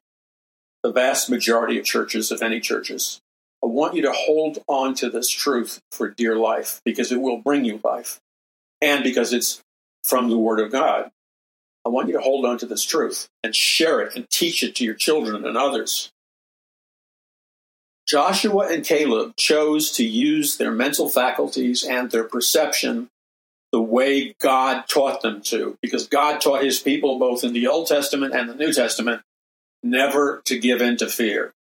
[0.83, 3.19] the vast majority of churches, if any churches.
[3.63, 7.37] I want you to hold on to this truth for dear life because it will
[7.37, 8.19] bring you life
[8.81, 9.61] and because it's
[10.03, 11.09] from the Word of God.
[11.85, 14.75] I want you to hold on to this truth and share it and teach it
[14.75, 16.11] to your children and others.
[18.07, 23.09] Joshua and Caleb chose to use their mental faculties and their perception
[23.77, 27.85] the way God taught them to, because God taught his people both in the Old
[27.85, 29.21] Testament and the New Testament
[29.83, 31.53] never to give in to fear,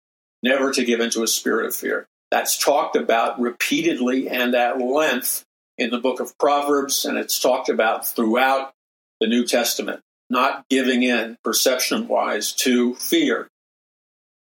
[0.42, 2.08] never to give into a spirit of fear.
[2.32, 5.44] That's talked about repeatedly and at length
[5.78, 8.72] in the book of Proverbs, and it's talked about throughout
[9.20, 10.00] the New Testament,
[10.30, 13.50] not giving in perception wise to fear.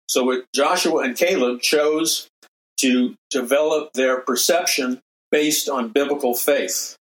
[0.08, 2.30] So Joshua and Caleb chose
[2.82, 5.00] to develop their perception
[5.32, 6.98] based on biblical faith.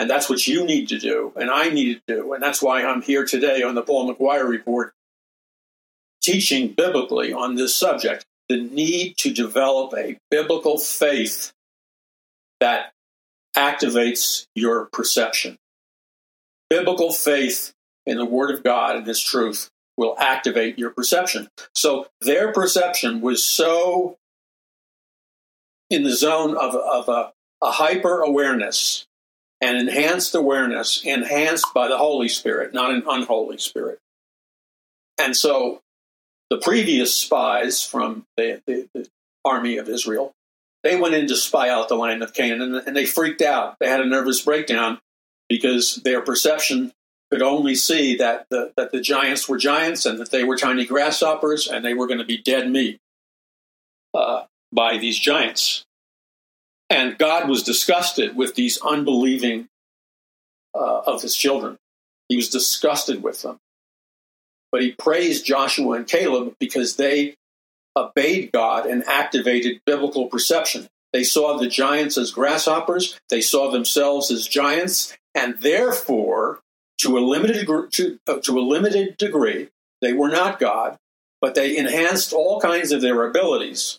[0.00, 2.32] And that's what you need to do, and I need to do.
[2.32, 4.94] And that's why I'm here today on the Paul McGuire Report,
[6.22, 11.52] teaching biblically on this subject the need to develop a biblical faith
[12.60, 12.92] that
[13.54, 15.58] activates your perception.
[16.70, 17.74] Biblical faith
[18.06, 21.48] in the Word of God and His truth will activate your perception.
[21.74, 24.16] So their perception was so
[25.90, 29.06] in the zone of, of a, a hyper awareness
[29.60, 33.98] and enhanced awareness, enhanced by the Holy Spirit, not an unholy spirit.
[35.18, 35.82] And so
[36.48, 39.08] the previous spies from the, the, the
[39.44, 40.32] army of Israel,
[40.82, 43.76] they went in to spy out the land of Canaan and, and they freaked out.
[43.80, 44.98] They had a nervous breakdown
[45.48, 46.92] because their perception
[47.30, 50.84] could only see that the, that the giants were giants and that they were tiny
[50.86, 52.98] grasshoppers and they were going to be dead meat
[54.14, 55.84] uh, by these giants.
[56.90, 59.68] And God was disgusted with these unbelieving
[60.74, 61.78] uh, of his children.
[62.28, 63.58] He was disgusted with them.
[64.72, 67.36] But he praised Joshua and Caleb because they
[67.96, 70.88] obeyed God and activated biblical perception.
[71.12, 76.60] They saw the giants as grasshoppers, they saw themselves as giants, and therefore
[76.98, 79.68] to a limited to, uh, to a limited degree.
[80.00, 80.96] They were not God,
[81.40, 83.98] but they enhanced all kinds of their abilities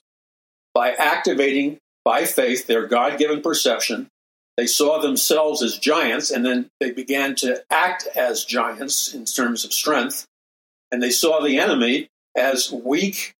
[0.74, 4.08] by activating by faith their God-given perception.
[4.58, 9.64] They saw themselves as giants, and then they began to act as giants in terms
[9.66, 10.26] of strength.
[10.92, 13.34] And they saw the enemy as weak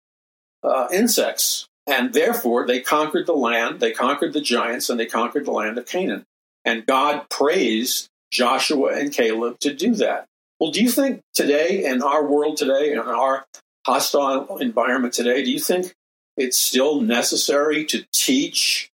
[0.64, 3.80] uh, insects, and therefore they conquered the land.
[3.80, 6.24] They conquered the giants, and they conquered the land of Canaan.
[6.64, 10.26] And God praised Joshua and Caleb to do that.
[10.60, 13.46] Well, do you think today, in our world today, in our
[13.86, 15.94] hostile environment today, do you think
[16.42, 18.90] it's still necessary to teach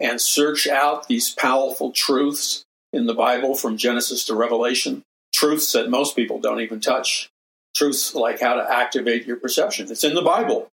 [0.00, 5.02] and search out these powerful truths in the Bible from Genesis to Revelation?
[5.32, 7.28] Truths that most people don't even touch.
[7.74, 9.90] Truths like how to activate your perception.
[9.90, 10.68] It's in the Bible.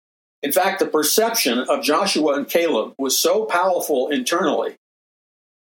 [0.43, 4.75] In fact, the perception of Joshua and Caleb was so powerful internally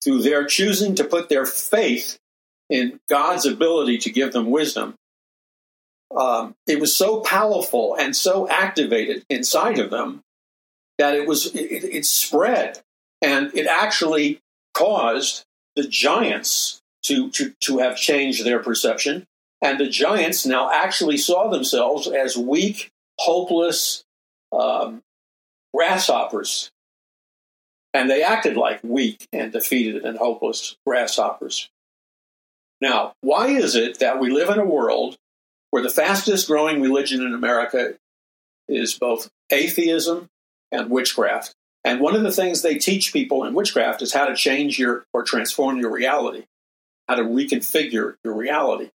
[0.02, 2.16] through their choosing to put their faith
[2.70, 4.94] in God's ability to give them wisdom.
[6.16, 10.22] Um, it was so powerful and so activated inside of them
[10.98, 12.80] that it was it, it spread
[13.22, 14.40] and it actually
[14.74, 15.44] caused
[15.76, 19.26] the giants to, to, to have changed their perception.
[19.61, 24.04] And the giants now actually saw themselves as weak, hopeless
[24.52, 25.02] um,
[25.74, 26.70] grasshoppers.
[27.94, 31.68] And they acted like weak and defeated and hopeless grasshoppers.
[32.80, 35.16] Now, why is it that we live in a world
[35.70, 37.94] where the fastest growing religion in America
[38.68, 40.28] is both atheism
[40.72, 41.54] and witchcraft?
[41.85, 45.07] And one of the things they teach people in witchcraft is how to change your
[45.12, 46.44] or transform your reality,
[47.09, 48.90] how to reconfigure your reality.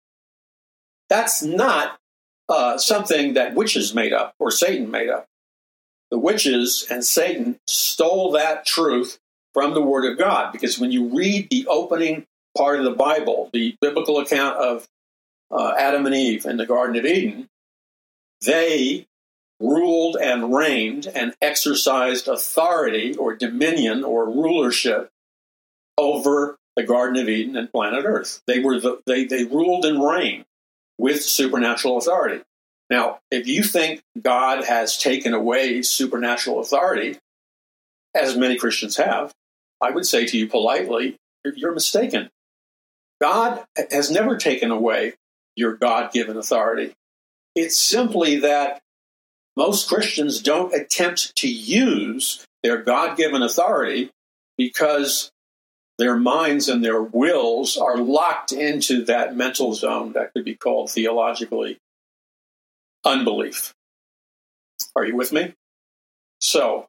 [1.10, 1.98] That's not
[2.50, 5.28] uh, something that witches made up or Satan made up.
[6.12, 9.20] The witches and Satan stole that truth
[9.54, 13.50] from the Word of God because when you read the opening part of the Bible,
[13.54, 14.88] the biblical account of
[15.50, 17.50] uh, Adam and Eve in the Garden of Eden,
[18.42, 19.08] they
[19.64, 25.10] ruled and reigned and exercised authority or dominion or rulership
[25.98, 28.42] over the Garden of Eden and planet Earth.
[28.46, 30.46] They were the, they, they ruled and reigned
[30.98, 32.44] with supernatural authority.
[32.90, 37.18] Now, if you think God has taken away supernatural authority,
[38.14, 39.32] as many Christians have,
[39.82, 41.16] I would say to you politely,
[41.56, 42.30] you're mistaken.
[43.22, 45.14] God has never taken away
[45.56, 46.94] your God given authority.
[47.56, 48.83] It's simply that
[49.56, 54.10] most Christians don't attempt to use their God given authority
[54.58, 55.32] because
[55.98, 60.90] their minds and their wills are locked into that mental zone that could be called
[60.90, 61.78] theologically
[63.06, 63.74] unbelief.
[64.96, 65.54] Are you with me?
[66.40, 66.88] So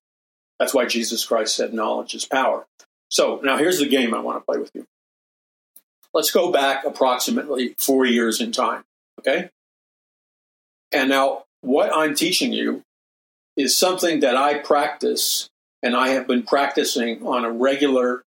[0.58, 2.66] that's why Jesus Christ said knowledge is power.
[3.08, 4.86] So now here's the game I want to play with you.
[6.12, 8.84] Let's go back approximately four years in time.
[9.18, 9.50] Okay.
[10.92, 12.82] And now what I'm teaching you
[13.56, 15.48] is something that I practice
[15.82, 18.22] and I have been practicing on a regular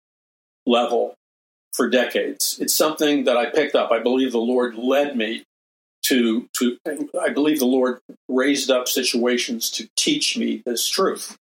[0.65, 1.15] level
[1.73, 2.58] for decades.
[2.60, 3.91] It's something that I picked up.
[3.91, 5.43] I believe the Lord led me
[6.04, 6.78] to to
[7.19, 11.38] I believe the Lord raised up situations to teach me this truth.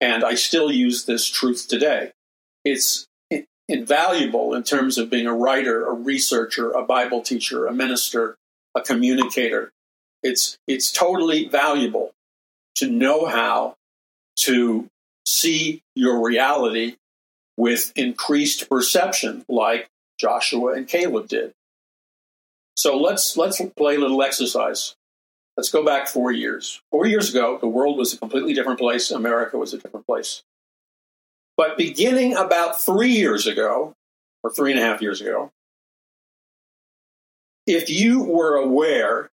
[0.00, 2.12] And I still use this truth today.
[2.64, 3.06] It's
[3.68, 8.36] invaluable in terms of being a writer, a researcher, a Bible teacher, a minister,
[8.74, 9.70] a communicator,
[10.22, 12.12] it's it's totally valuable
[12.76, 13.76] to know how
[14.36, 14.88] to
[15.26, 16.96] see your reality
[17.56, 21.52] with increased perception, like Joshua and Caleb did.
[22.76, 24.94] So let's let's play a little exercise.
[25.56, 26.80] Let's go back four years.
[26.90, 29.10] Four years ago, the world was a completely different place.
[29.10, 30.42] America was a different place.
[31.58, 33.92] But beginning about three years ago,
[34.42, 35.50] or three and a half years ago,
[37.66, 39.30] if you were aware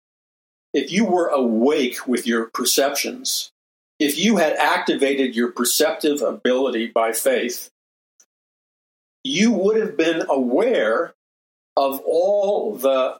[0.75, 3.53] if you were awake with your perceptions,
[4.01, 7.71] if you had activated your perceptive ability by faith,
[9.23, 11.15] you would have been aware
[11.77, 13.19] of all the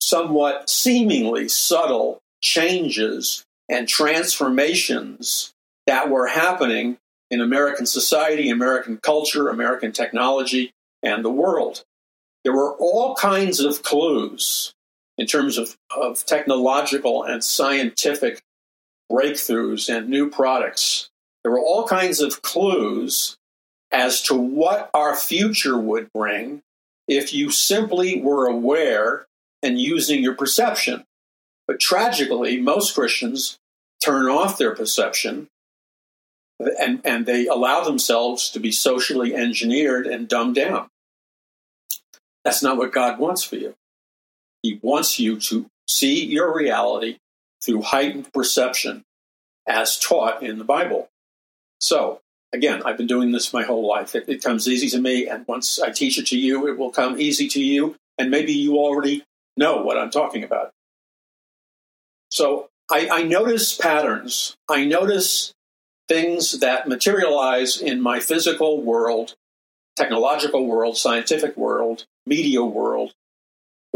[0.00, 5.52] somewhat seemingly subtle changes and transformations
[5.86, 6.98] that were happening
[7.30, 10.72] in American society, American culture, American technology,
[11.02, 11.82] and the world.
[12.44, 14.74] There were all kinds of clues
[15.18, 18.42] in terms of, of technological and scientific
[19.10, 21.08] breakthroughs and new products.
[21.42, 23.36] There were all kinds of clues
[23.92, 26.62] as to what our future would bring
[27.08, 29.26] if you simply were aware
[29.62, 31.04] and using your perception.
[31.66, 33.58] But tragically, most Christians
[34.04, 35.48] turn off their perception
[36.58, 40.88] and, and they allow themselves to be socially engineered and dumbed down.
[42.44, 43.74] That's not what God wants for you.
[44.66, 47.18] He wants you to see your reality
[47.62, 49.04] through heightened perception
[49.64, 51.08] as taught in the Bible.
[51.78, 52.20] So,
[52.52, 54.16] again, I've been doing this my whole life.
[54.16, 56.90] It, it, comes easy to me, and once I teach it to you, it will
[56.90, 59.22] come easy to you, and maybe you already
[59.56, 60.72] know what I'm talking about.
[62.28, 64.56] So, I, I notice patterns.
[64.68, 65.54] I notice
[66.08, 69.36] things that materialize in my physical world,
[69.94, 73.14] technological world, scientific world, media world,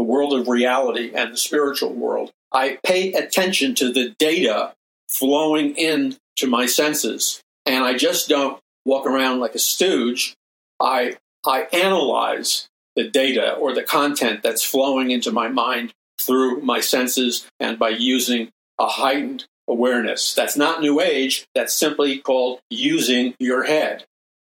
[0.01, 2.31] the world of reality, and the spiritual world.
[2.51, 4.73] I pay attention to the data
[5.07, 10.33] flowing in to my senses, and I just don't walk around like a stooge.
[10.79, 16.79] I I analyze the data or the content that's flowing into my mind through my
[16.79, 18.49] senses and by using
[18.79, 20.33] a heightened awareness.
[20.33, 24.05] That's not new age, that's simply called using your head.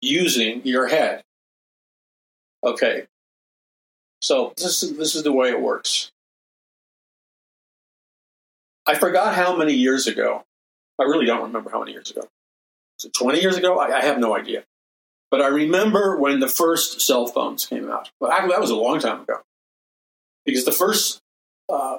[0.03, 1.23] Using your head.
[2.63, 3.07] Okay.
[4.21, 6.11] So this is this is the way it works.
[8.87, 10.45] I forgot how many years ago.
[10.99, 12.27] I really don't remember how many years ago.
[13.05, 13.79] It 20 years ago?
[13.79, 14.65] I, I have no idea.
[15.31, 18.11] But I remember when the first cell phones came out.
[18.19, 19.41] Well, actually, that was a long time ago.
[20.45, 21.21] Because the first
[21.69, 21.99] uh,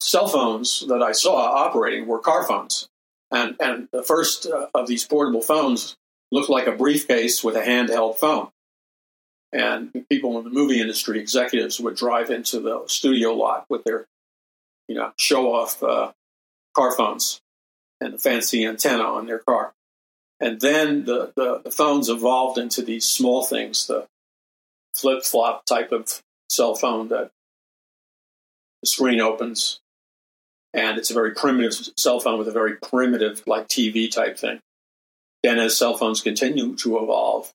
[0.00, 2.88] cell phones that I saw operating were car phones.
[3.30, 5.96] And, and the first uh, of these portable phones
[6.32, 8.48] looked like a briefcase with a handheld phone.
[9.54, 14.04] And people in the movie industry, executives, would drive into the studio lot with their,
[14.88, 16.12] you know, show off uh,
[16.76, 17.40] car phones
[18.00, 19.72] and the fancy antenna on their car.
[20.40, 24.08] And then the, the, the phones evolved into these small things, the
[24.92, 27.30] flip flop type of cell phone that
[28.82, 29.80] the screen opens
[30.74, 34.58] and it's a very primitive cell phone with a very primitive, like TV type thing.
[35.42, 37.52] Then, as cell phones continue to evolve,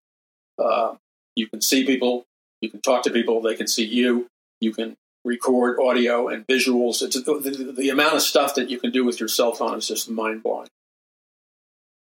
[0.58, 0.96] uh,
[1.40, 2.26] you can see people,
[2.62, 4.28] you can talk to people, they can see you,
[4.60, 7.02] you can record audio and visuals.
[7.02, 9.78] It's the, the, the amount of stuff that you can do with your cell phone
[9.78, 10.68] is just mind blowing.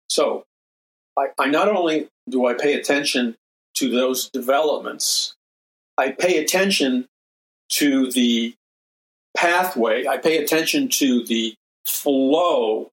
[0.09, 0.45] So,
[1.17, 3.36] I, I not only do I pay attention
[3.75, 5.36] to those developments,
[5.97, 7.07] I pay attention
[7.69, 8.55] to the
[9.36, 10.07] pathway.
[10.07, 11.55] I pay attention to the
[11.86, 12.91] flow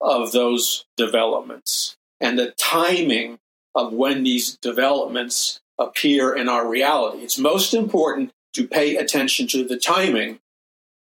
[0.00, 3.38] of those developments and the timing
[3.74, 7.18] of when these developments appear in our reality.
[7.18, 10.40] It's most important to pay attention to the timing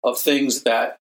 [0.05, 0.99] of things that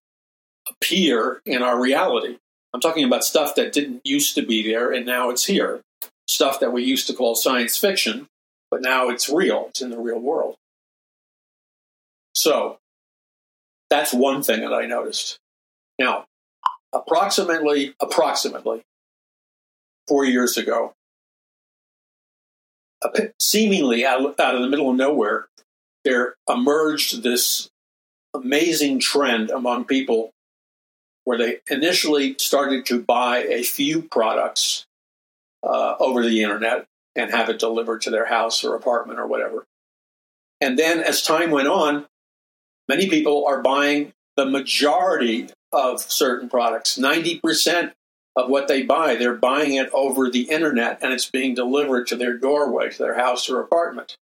[0.68, 2.38] appear in our reality.
[2.74, 5.82] I'm talking about stuff that didn't used to be there and now it's here.
[6.28, 8.28] Stuff that we used to call science fiction,
[8.70, 9.66] but now it's real.
[9.70, 10.55] It's in the real world.
[12.34, 12.78] So,
[13.89, 15.39] that's one thing that I noticed.
[15.97, 16.26] Now,
[16.93, 18.84] approximately, approximately
[20.07, 20.93] four years ago,
[23.39, 25.47] seemingly out, out of the middle of nowhere,
[26.04, 27.70] there emerged this
[28.34, 30.32] amazing trend among people
[31.24, 34.86] where they initially started to buy a few products
[35.64, 36.86] uh, over the internet
[37.16, 39.66] and have it delivered to their house or apartment or whatever.
[40.62, 42.06] And then as time went on,
[42.89, 46.97] Many people are buying the majority of certain products.
[46.97, 47.91] 90%
[48.36, 52.15] of what they buy, they're buying it over the internet and it's being delivered to
[52.15, 54.17] their doorway, to their house or apartment.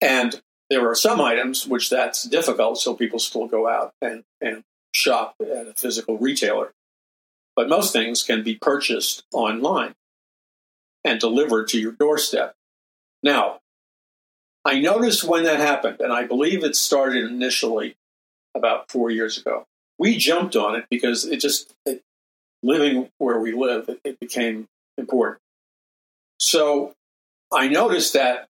[0.00, 0.40] And
[0.70, 5.34] there are some items which that's difficult, so people still go out and, and shop
[5.40, 6.72] at a physical retailer.
[7.54, 9.94] But most things can be purchased online
[11.04, 12.54] and delivered to your doorstep.
[13.22, 13.60] Now,
[14.64, 17.96] I noticed when that happened, and I believe it started initially
[18.54, 19.66] about four years ago.
[20.00, 22.02] We jumped on it because it just, it,
[22.62, 24.66] living where we live, it, it became
[24.98, 25.40] important.
[26.38, 26.94] So
[27.52, 28.48] I noticed that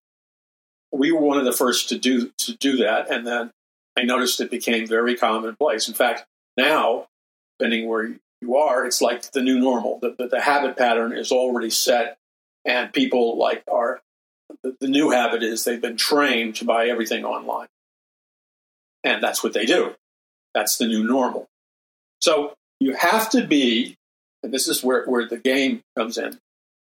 [0.92, 3.50] we were one of the first to do to do that, and then
[3.96, 5.88] I noticed it became very commonplace.
[5.88, 6.24] In fact,
[6.56, 7.06] now,
[7.58, 9.98] depending where you are, it's like the new normal.
[10.00, 12.18] The, the, the habit pattern is already set,
[12.64, 14.00] and people like are
[14.62, 17.68] the, the new habit is they've been trained to buy everything online.
[19.02, 19.94] And that's what they do.
[20.54, 21.46] That's the new normal.
[22.20, 23.96] So you have to be,
[24.42, 26.38] and this is where, where the game comes in,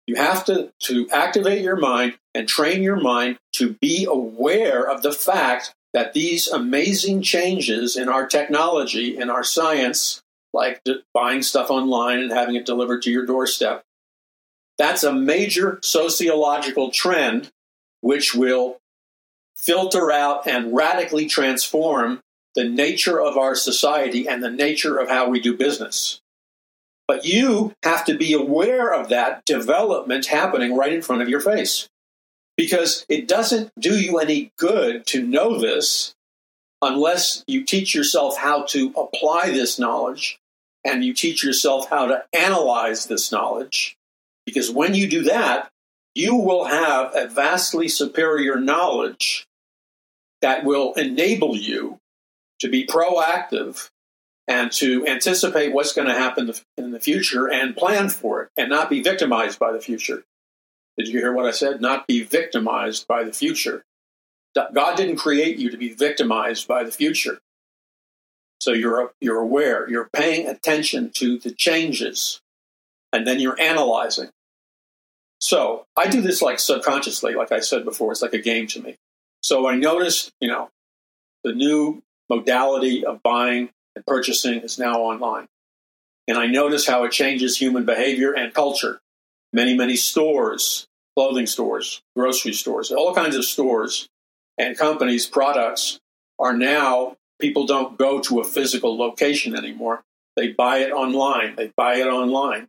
[0.06, 5.02] you have to, to activate your mind and train your mind to be aware of
[5.02, 10.20] the fact that these amazing changes in our technology, in our science,
[10.52, 10.82] like
[11.14, 13.82] buying stuff online and having it delivered to your doorstep,
[14.76, 17.50] that's a major sociological trend
[18.00, 18.78] which will
[19.56, 22.20] filter out and radically transform
[22.54, 26.20] the nature of our society and the nature of how we do business.
[27.06, 31.40] But you have to be aware of that development happening right in front of your
[31.40, 31.88] face.
[32.56, 36.14] Because it doesn't do you any good to know this
[36.80, 40.38] unless you teach yourself how to apply this knowledge
[40.84, 43.96] and you teach yourself how to analyze this knowledge.
[44.46, 45.70] Because when you do that,
[46.14, 49.46] you will have a vastly superior knowledge
[50.42, 51.98] that will enable you
[52.60, 53.90] to be proactive
[54.46, 58.68] and to anticipate what's going to happen in the future and plan for it and
[58.68, 60.24] not be victimized by the future.
[60.96, 61.80] Did you hear what I said?
[61.80, 63.84] Not be victimized by the future.
[64.54, 67.40] God didn't create you to be victimized by the future.
[68.60, 72.40] So you're, you're aware, you're paying attention to the changes,
[73.12, 74.30] and then you're analyzing.
[75.40, 78.80] So I do this like subconsciously, like I said before, it's like a game to
[78.80, 78.96] me.
[79.42, 80.70] So I noticed, you know,
[81.42, 85.46] the new modality of buying and purchasing is now online.
[86.26, 89.00] And I notice how it changes human behavior and culture.
[89.52, 94.08] Many, many stores, clothing stores, grocery stores, all kinds of stores
[94.58, 95.98] and companies' products
[96.38, 100.02] are now, people don't go to a physical location anymore.
[100.36, 101.56] They buy it online.
[101.56, 102.68] They buy it online.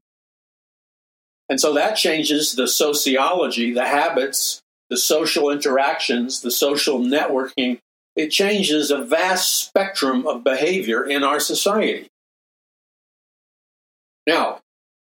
[1.50, 7.80] And so that changes the sociology, the habits, the social interactions, the social networking.
[8.16, 12.08] It changes a vast spectrum of behavior in our society.
[14.28, 14.62] Now,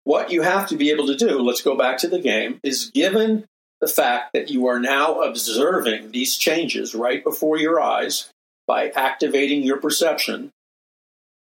[0.04, 2.90] what you have to be able to do, let's go back to the game, is
[2.90, 3.44] given
[3.80, 8.30] the fact that you are now observing these changes right before your eyes
[8.66, 10.50] by activating your perception,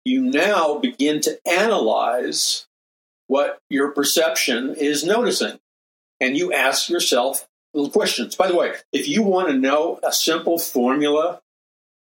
[0.04, 2.66] you now begin to analyze
[3.26, 5.58] what your perception is noticing.
[6.20, 7.46] And you ask yourself
[7.86, 8.34] questions.
[8.34, 11.40] By the way, if you want to know a simple formula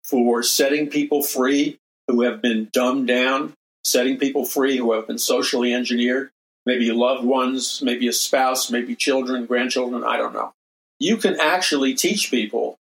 [0.04, 3.54] for setting people free who have been dumbed down,
[3.84, 6.32] setting people free who have been socially engineered,
[6.66, 10.54] maybe loved ones, maybe a spouse, maybe children, grandchildren, I don't know.
[11.00, 12.78] You can actually teach people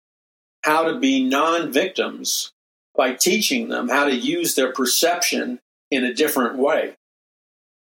[0.62, 2.52] how to be non victims
[2.96, 5.60] by teaching them how to use their perception
[5.90, 6.96] in a different way.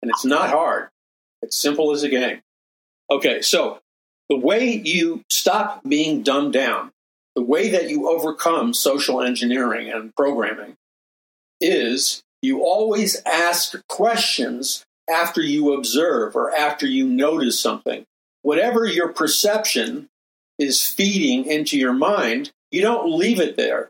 [0.02, 0.90] And it's not hard,
[1.42, 2.42] it's simple as a game.
[3.10, 3.80] Okay, so
[4.30, 6.92] the way you stop being dumbed down,
[7.36, 10.76] the way that you overcome social engineering and programming
[11.62, 18.06] is you always ask questions after you observe or after you notice something.
[18.42, 20.08] Whatever your perception
[20.60, 23.90] is feeding into your mind, you don't leave it there.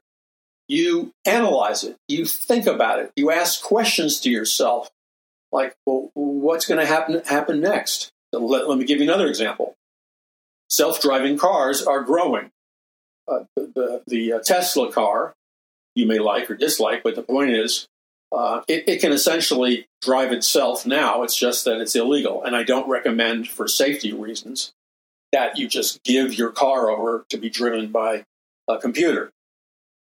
[0.67, 1.95] You analyze it.
[2.07, 3.11] You think about it.
[3.15, 4.89] You ask questions to yourself,
[5.51, 8.11] like, well, what's going to happen happen next?
[8.33, 9.75] Let, let, me give you another example.
[10.69, 12.51] Self-driving cars are growing.
[13.27, 15.33] Uh, the, the, the uh, Tesla car,
[15.95, 17.87] you may like or dislike, but the point is,
[18.31, 21.23] uh, it, it, can essentially drive itself now.
[21.23, 22.43] It's just that it's illegal.
[22.43, 24.73] And I don't recommend, for safety reasons,
[25.31, 28.25] that you just give your car over to be driven by
[28.67, 29.31] a computer.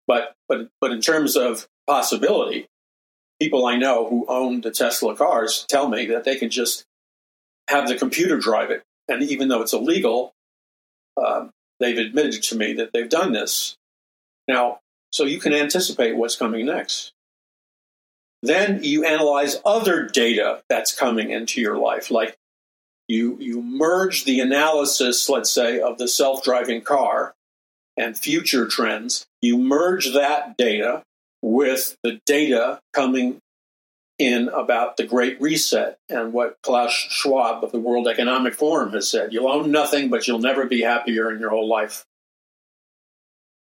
[0.07, 2.67] But, but, but in terms of possibility,
[3.39, 6.85] people I know who own the Tesla cars tell me that they can just
[7.67, 8.83] have the computer drive it.
[9.07, 10.33] And even though it's illegal,
[11.19, 11.47] uh,
[11.79, 13.75] they've admitted to me that they've done this.
[14.47, 14.79] Now,
[15.11, 17.11] so you can anticipate what's coming next.
[18.41, 22.37] Then you analyze other data that's coming into your life, like
[23.07, 27.33] you, you merge the analysis, let's say, of the self driving car
[27.97, 29.25] and future trends.
[29.41, 31.03] You merge that data
[31.41, 33.39] with the data coming
[34.19, 39.09] in about the Great Reset and what Klaus Schwab of the World Economic Forum has
[39.09, 39.31] said.
[39.31, 42.05] You'll own nothing, but you'll never be happier in your whole life.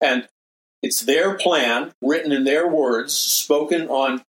[0.02, 0.28] And
[0.82, 4.24] it's their plan, written in their words, spoken on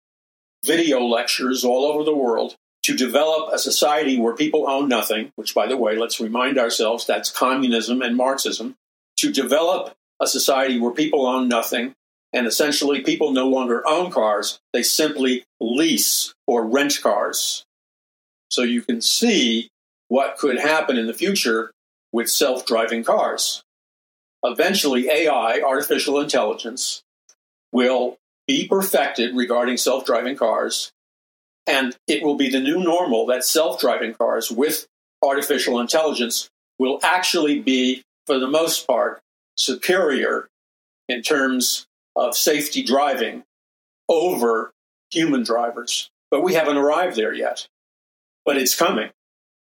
[0.64, 5.54] video lectures all over the world to develop a society where people own nothing, which,
[5.54, 8.76] by the way, let's remind ourselves that's communism and Marxism,
[9.16, 11.94] to develop a society where people own nothing,
[12.32, 17.64] and essentially people no longer own cars, they simply lease or rent cars.
[18.50, 19.70] So you can see
[20.08, 21.72] what could happen in the future
[22.12, 23.62] with self driving cars.
[24.42, 27.02] Eventually, AI, artificial intelligence,
[27.72, 28.16] will
[28.46, 30.92] be perfected regarding self driving cars.
[31.66, 34.86] And it will be the new normal that self driving cars with
[35.22, 39.20] artificial intelligence will actually be, for the most part,
[39.56, 40.48] superior
[41.08, 41.86] in terms
[42.16, 43.44] of safety driving
[44.08, 44.72] over
[45.10, 46.10] human drivers.
[46.30, 47.68] But we haven't arrived there yet.
[48.44, 49.10] But it's coming.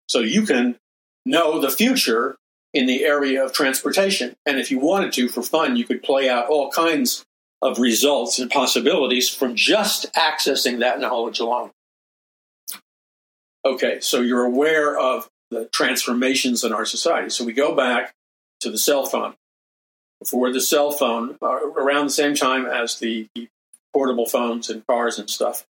[0.07, 0.77] So you can
[1.25, 2.37] know the future
[2.73, 4.35] in the area of transportation.
[4.45, 7.25] And if you wanted to, for fun, you could play out all kinds
[7.61, 11.71] of results and possibilities from just accessing that knowledge alone.
[13.65, 17.29] Okay, so you're aware of the transformations in our society.
[17.29, 18.13] So we go back
[18.61, 19.35] to the cell phone.
[20.19, 23.29] Before the cell phone, uh, around the same time as the,
[23.93, 25.65] portable phones and cars and stuff,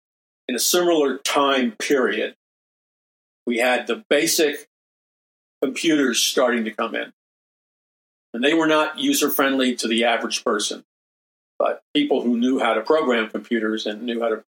[0.48, 2.36] in a similar time period,
[3.46, 4.68] we had the basic
[5.62, 7.14] computers starting to come in.
[8.34, 10.84] And they were not user friendly to the average person,
[11.60, 14.44] but people who knew how to program computers and knew how to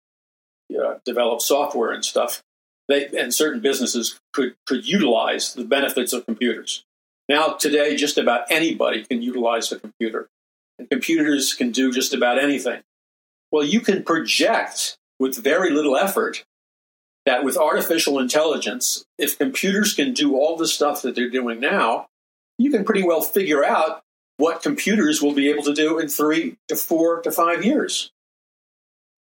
[0.80, 2.44] uh, develop software and stuff,
[2.88, 6.86] they and certain businesses could could utilize the benefits of computers.
[7.30, 10.30] Now, today, just about anybody can utilize a computer,
[10.78, 12.82] and computers can do just about anything.
[13.52, 16.44] Well, you can project with very little effort
[17.26, 22.08] that with artificial intelligence, if computers can do all the stuff that they're doing now,
[22.58, 24.02] you can pretty well figure out
[24.38, 28.12] what computers will be able to do in three to four to five years.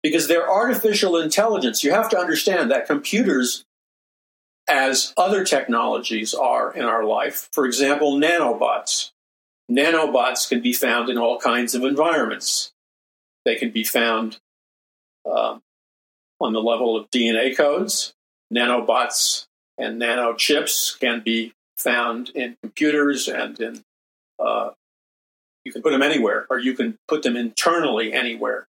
[0.02, 1.84] Because they're artificial intelligence.
[1.84, 3.64] You have to understand that computers,
[4.70, 9.12] as other technologies are in our life, for example, nanobots.
[9.70, 12.72] Nanobots can be found in all kinds of environments.
[13.46, 14.40] They can be found
[15.30, 15.62] um,
[16.40, 18.14] on the level of DNA codes.
[18.54, 19.48] Nanobots
[19.78, 23.84] and nanochips can be found in computers and in
[24.40, 24.72] uh,
[25.66, 28.68] you can put them anywhere or you can put them internally anywhere.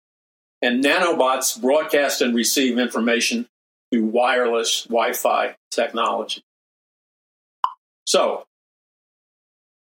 [0.63, 3.49] And nanobots broadcast and receive information
[3.91, 6.43] through wireless Wi Fi technology.
[8.07, 8.45] So,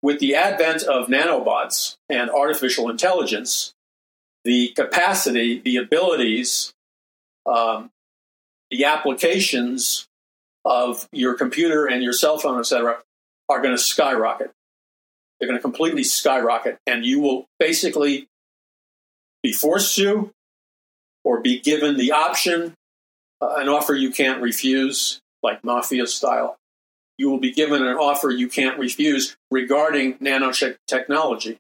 [0.02, 3.74] with the advent of nanobots and artificial intelligence,
[4.44, 6.74] the capacity, the abilities
[7.48, 7.90] um,
[8.70, 10.08] the applications
[10.66, 13.00] of your computer and your cell phone, etc.,
[13.50, 14.52] are going to skyrocket.
[15.40, 18.28] They're going to completely skyrocket, and you will basically
[19.42, 20.32] be forced to
[21.24, 22.74] or be given the option,
[23.42, 26.58] an offer you can't refuse, like mafia style.
[27.18, 31.58] You will be given an offer you can't refuse regarding nanotechnology,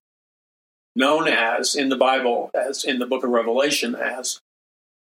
[0.95, 4.39] known as in the Bible, as in the book of Revelation, as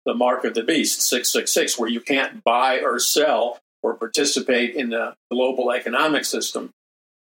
[0.05, 4.89] the mark of the beast, 666, where you can't buy or sell or participate in
[4.89, 6.71] the global economic system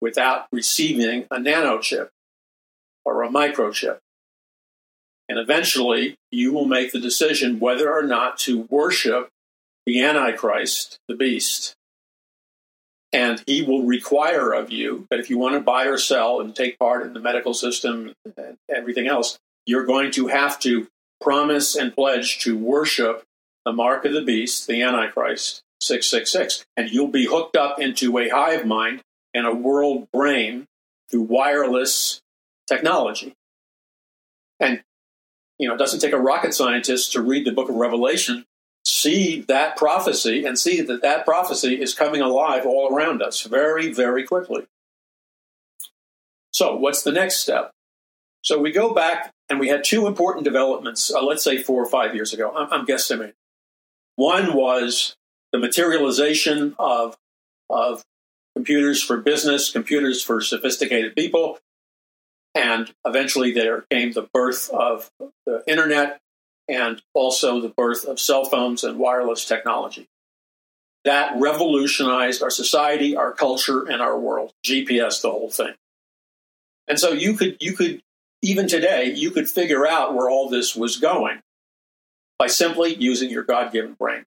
[0.00, 2.08] without receiving a nanochip
[3.04, 3.98] or a microchip.
[5.30, 9.28] And eventually, you will make the decision whether or not to worship
[9.86, 11.76] the Antichrist, the beast.
[13.12, 16.54] And he will require of you that if you want to buy or sell and
[16.54, 20.88] take part in the medical system and everything else, you're going to have to
[21.20, 23.22] promise and pledge to worship
[23.64, 26.64] the mark of the beast, the Antichrist, 666.
[26.76, 29.02] And you'll be hooked up into a hive mind
[29.32, 30.66] and a world brain
[31.08, 32.20] through wireless
[32.66, 33.32] technology.
[34.58, 34.82] And,
[35.60, 38.46] you know, it doesn't take a rocket scientist to read the book of Revelation,
[38.82, 43.92] see that prophecy, and see that that prophecy is coming alive all around us very,
[43.92, 44.66] very quickly.
[46.50, 47.72] So, what's the next step?
[48.40, 51.88] So, we go back and we had two important developments, uh, let's say four or
[51.90, 52.50] five years ago.
[52.56, 53.34] I'm, I'm guesstimating.
[54.16, 55.14] One was
[55.52, 57.18] the materialization of,
[57.68, 58.02] of
[58.56, 61.58] computers for business, computers for sophisticated people.
[62.54, 65.10] And eventually there came the birth of
[65.46, 66.20] the internet
[66.68, 70.08] and also the birth of cell phones and wireless technology.
[71.04, 74.52] That revolutionized our society, our culture, and our world.
[74.66, 75.74] GPS, the whole thing.
[76.88, 78.02] And so you could you could
[78.42, 81.40] even today, you could figure out where all this was going
[82.38, 84.24] by simply using your God given brain.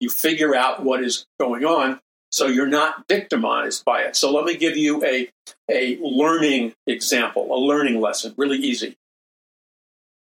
[0.00, 2.00] You figure out what is going on
[2.32, 4.16] so you're not victimized by it.
[4.16, 5.28] So let me give you a,
[5.70, 8.96] a learning example, a learning lesson, really easy.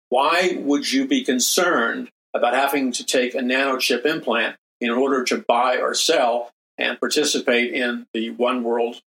[0.09, 5.43] Why would you be concerned about having to take a nanochip implant in order to
[5.47, 9.01] buy or sell and participate in the one world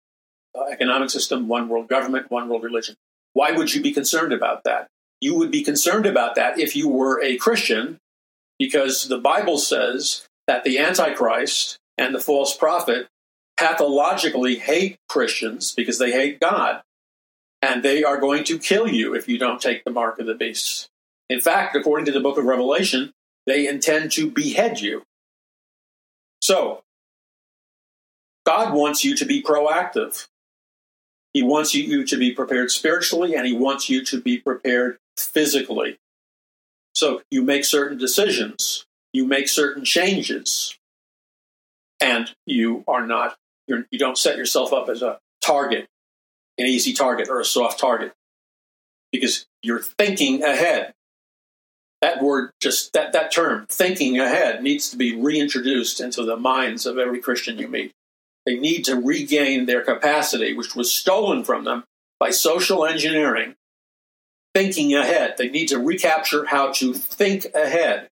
[0.55, 2.95] uh, economic system, one world government, one world religion?
[3.33, 4.87] Why would you be concerned about that?
[5.19, 7.97] You would be concerned about that if you were a Christian,
[8.59, 13.07] because the Bible says that the Antichrist and the false prophet
[13.57, 16.81] pathologically hate Christians because they hate God.
[17.61, 20.33] And they are going to kill you if you don't take the mark of the
[20.33, 20.89] beast.
[21.29, 23.13] In fact, according to the book of Revelation,
[23.45, 25.03] they intend to behead you.
[26.41, 26.83] So,
[28.45, 30.27] God wants you to be proactive.
[31.33, 35.97] He wants you to be prepared spiritually and he wants you to be prepared physically.
[36.93, 40.77] So you make certain decisions, you make certain changes,
[42.03, 43.35] and you are not,
[43.67, 45.87] you're, you do not set yourself up as a target,
[46.57, 48.13] an easy target or a soft target,
[49.11, 50.93] because you're thinking ahead.
[52.01, 56.85] That word, just that, that term, thinking ahead, needs to be reintroduced into the minds
[56.85, 57.93] of every Christian you meet.
[58.45, 61.85] They need to regain their capacity, which was stolen from them
[62.19, 63.55] by social engineering,
[64.53, 65.35] thinking ahead.
[65.37, 68.09] They need to recapture how to think ahead.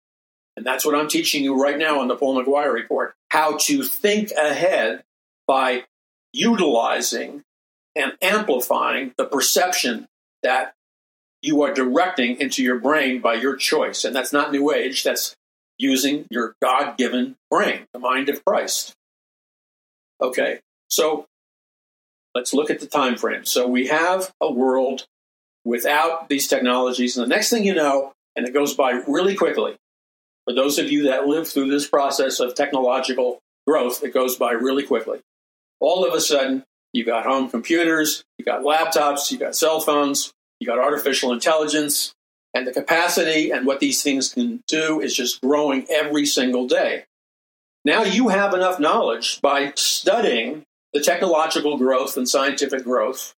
[0.57, 3.83] And that's what I'm teaching you right now on the Paul McGuire report how to
[3.83, 5.03] think ahead
[5.47, 5.85] by
[6.33, 7.43] utilizing
[7.95, 10.07] and amplifying the perception
[10.43, 10.73] that
[11.41, 14.05] you are directing into your brain by your choice.
[14.05, 15.35] And that's not New Age, that's
[15.77, 18.93] using your God given brain, the mind of Christ.
[20.21, 21.25] Okay, so
[22.35, 23.45] let's look at the time frame.
[23.45, 25.07] So we have a world
[25.65, 27.17] without these technologies.
[27.17, 29.75] And the next thing you know, and it goes by really quickly,
[30.51, 34.51] for those of you that live through this process of technological growth, it goes by
[34.51, 35.21] really quickly.
[35.79, 40.33] All of a sudden, you got home computers, you got laptops, you got cell phones,
[40.59, 42.13] you got artificial intelligence,
[42.53, 47.05] and the capacity and what these things can do is just growing every single day.
[47.85, 53.33] Now you have enough knowledge by studying the technological growth and scientific growth.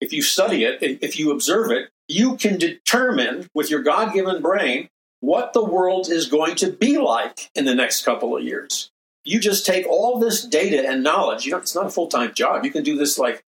[0.00, 4.40] If you study it, if you observe it, you can determine with your God given
[4.40, 4.88] brain
[5.20, 8.90] what the world is going to be like in the next couple of years.
[9.24, 11.44] You just take all this data and knowledge.
[11.44, 12.64] You know, it's not a full time job.
[12.64, 13.42] You can do this like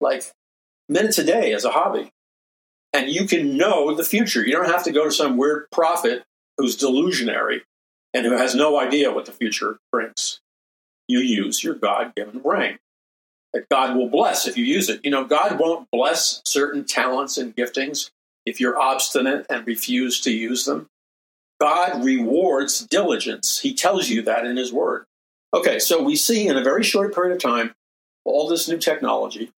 [0.00, 0.30] like
[0.88, 2.10] minutes a day as a hobby.
[2.92, 4.44] And you can know the future.
[4.44, 6.24] You don't have to go to some weird prophet
[6.58, 7.62] who's delusionary
[8.12, 10.40] and who has no idea what the future brings.
[11.08, 12.78] You use your God given brain
[13.52, 15.00] that God will bless if you use it.
[15.04, 18.10] You know, God won't bless certain talents and giftings
[18.44, 20.88] if you're obstinate and refuse to use them.
[21.62, 23.60] God rewards diligence.
[23.60, 25.04] He tells you that in His Word.
[25.54, 27.72] Okay, so we see in a very short period of time
[28.24, 29.52] all this new technology,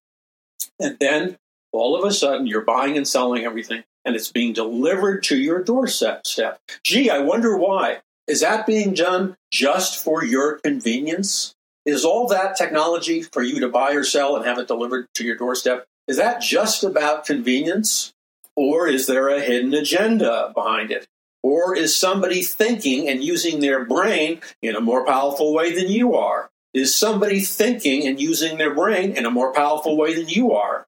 [0.79, 1.37] and then
[1.71, 5.63] all of a sudden you're buying and selling everything, and it's being delivered to your
[5.63, 6.27] doorstep.
[6.27, 6.59] Step.
[6.83, 8.01] Gee, I wonder why.
[8.27, 11.55] Is that being done just for your convenience?
[11.87, 15.23] Is all that technology for you to buy or sell and have it delivered to
[15.23, 15.85] your doorstep?
[16.07, 18.13] Is that just about convenience?
[18.55, 21.07] Or is there a hidden agenda behind it?
[21.45, 26.15] Or is somebody thinking and using their brain in a more powerful way than you
[26.15, 26.49] are?
[26.73, 30.87] Is somebody thinking and using their brain in a more powerful way than you are?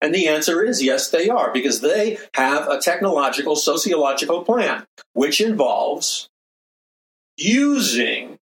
[0.00, 5.38] And the answer is yes, they are, because they have a technological, sociological plan, which
[5.38, 6.30] involves
[7.36, 8.38] using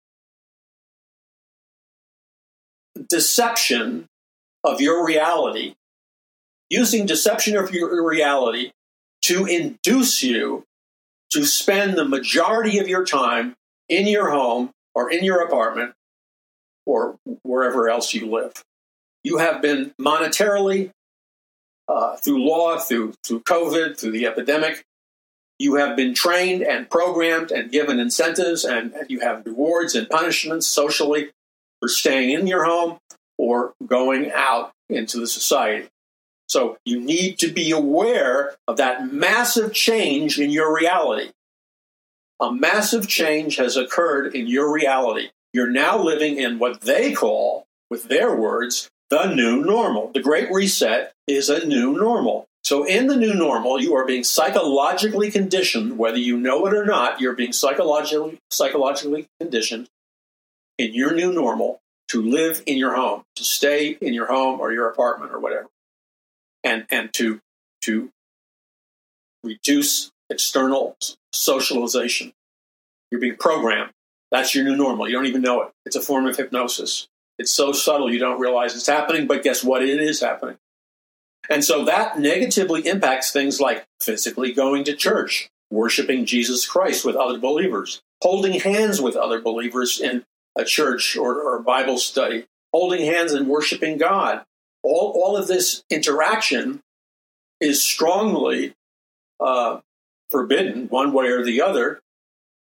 [3.08, 4.08] deception
[4.62, 5.74] of your reality,
[6.68, 8.72] using deception of your reality
[9.22, 10.66] to induce you
[11.32, 13.54] to spend the majority of your time
[13.88, 15.92] in your home or in your apartment
[16.84, 18.52] or wherever else you live.
[19.24, 20.90] You have been monetarily,
[21.88, 24.84] uh, through law, through, through COVID, through the epidemic,
[25.58, 30.66] you have been trained and programmed and given incentives, and you have rewards and punishments
[30.66, 31.30] socially
[31.80, 32.98] for staying in your home
[33.38, 35.88] or going out into the society.
[36.56, 41.32] So you need to be aware of that massive change in your reality.
[42.40, 45.28] A massive change has occurred in your reality.
[45.52, 50.10] You're now living in what they call, with their words, the new normal.
[50.14, 52.46] The Great Reset is a new normal.
[52.64, 56.86] So, in the new normal, you are being psychologically conditioned, whether you know it or
[56.86, 59.90] not, you're being psychologically, psychologically conditioned
[60.78, 64.72] in your new normal to live in your home, to stay in your home or
[64.72, 65.68] your apartment or whatever
[66.66, 67.40] and and to
[67.82, 68.10] to
[69.42, 70.96] reduce external
[71.32, 72.32] socialization.
[73.10, 73.92] You're being programmed.
[74.32, 75.08] That's your new normal.
[75.08, 75.72] You don't even know it.
[75.84, 77.06] It's a form of hypnosis.
[77.38, 79.82] It's so subtle you don't realize it's happening, but guess what?
[79.82, 80.56] It is happening.
[81.48, 87.14] And so that negatively impacts things like physically going to church, worshiping Jesus Christ with
[87.14, 90.24] other believers, holding hands with other believers in
[90.58, 94.44] a church or, or Bible study, holding hands and worshiping God,
[94.86, 96.80] all, all of this interaction
[97.60, 98.74] is strongly
[99.40, 99.80] uh,
[100.30, 102.00] forbidden one way or the other.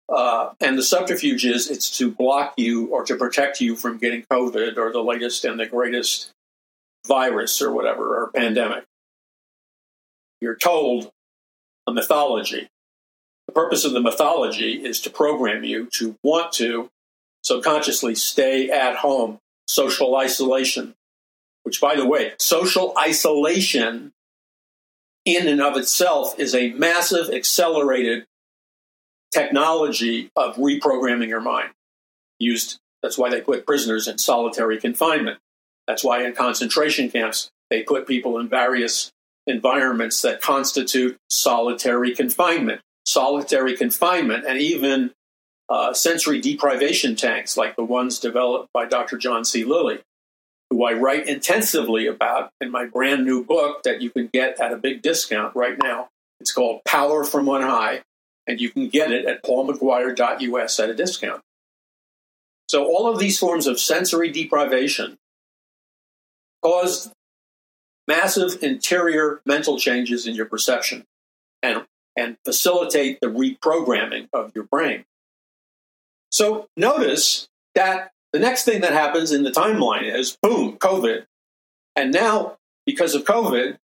[0.08, 4.22] Uh, and the subterfuge is it's to block you or to protect you from getting
[4.30, 6.30] COVID or the latest and the greatest
[7.06, 8.84] virus or whatever, or pandemic.
[10.40, 11.10] You're told
[11.86, 12.68] a mythology.
[13.46, 16.88] The purpose of the mythology is to program you to want to
[17.42, 20.94] subconsciously stay at home, social isolation,
[21.66, 24.12] which, by the way, social isolation
[25.24, 28.24] in and of itself is a massive accelerated
[29.32, 31.70] technology of reprogramming your mind.
[32.38, 35.40] Used, that's why they put prisoners in solitary confinement.
[35.88, 39.10] That's why in concentration camps, they put people in various
[39.48, 42.80] environments that constitute solitary confinement.
[43.06, 45.10] Solitary confinement and even
[45.68, 49.18] uh, sensory deprivation tanks like the ones developed by Dr.
[49.18, 49.64] John C.
[49.64, 49.98] Lilly
[50.70, 54.72] who I write intensively about in my brand new book that you can get at
[54.72, 56.08] a big discount right now.
[56.40, 58.02] It's called Power from On High,
[58.46, 61.40] and you can get it at paulmcguire.us at a discount.
[62.68, 65.18] So, all of these forms of sensory deprivation
[66.62, 67.12] cause
[68.08, 71.04] massive interior mental changes in your perception
[71.62, 71.84] and,
[72.16, 75.04] and facilitate the reprogramming of your brain.
[76.30, 77.46] So, notice
[77.76, 81.24] that the next thing that happens in the timeline is boom, COVID.
[81.96, 83.78] And now, because of COVID